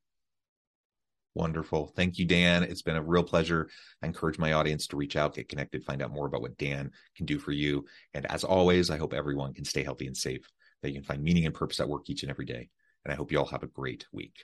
Wonderful. 1.34 1.88
Thank 1.96 2.20
you, 2.20 2.26
Dan. 2.26 2.64
It's 2.64 2.82
been 2.82 2.98
a 2.98 3.02
real 3.02 3.24
pleasure. 3.24 3.70
I 4.04 4.08
encourage 4.08 4.38
my 4.38 4.52
audience 4.52 4.88
to 4.88 4.98
reach 4.98 5.16
out, 5.16 5.36
get 5.36 5.48
connected, 5.48 5.86
find 5.86 6.02
out 6.02 6.12
more 6.12 6.26
about 6.26 6.42
what 6.42 6.58
Dan 6.58 6.92
can 7.16 7.26
do 7.26 7.40
for 7.40 7.54
you. 7.54 7.86
And 8.14 8.26
as 8.26 8.44
always, 8.44 8.90
I 8.90 8.98
hope 8.98 9.14
everyone 9.14 9.54
can 9.54 9.64
stay 9.64 9.82
healthy 9.84 10.08
and 10.08 10.18
safe, 10.18 10.46
that 10.82 10.90
you 10.90 10.96
can 10.96 11.04
find 11.04 11.24
meaning 11.24 11.46
and 11.46 11.56
purpose 11.56 11.80
at 11.80 11.88
work 11.88 12.10
each 12.10 12.24
and 12.24 12.30
every 12.30 12.46
day. 12.46 12.70
and 13.06 13.14
I 13.14 13.16
hope 13.16 13.32
you 13.32 13.40
all 13.40 13.46
have 13.46 13.64
a 13.64 13.68
great 13.68 14.06
week. 14.12 14.44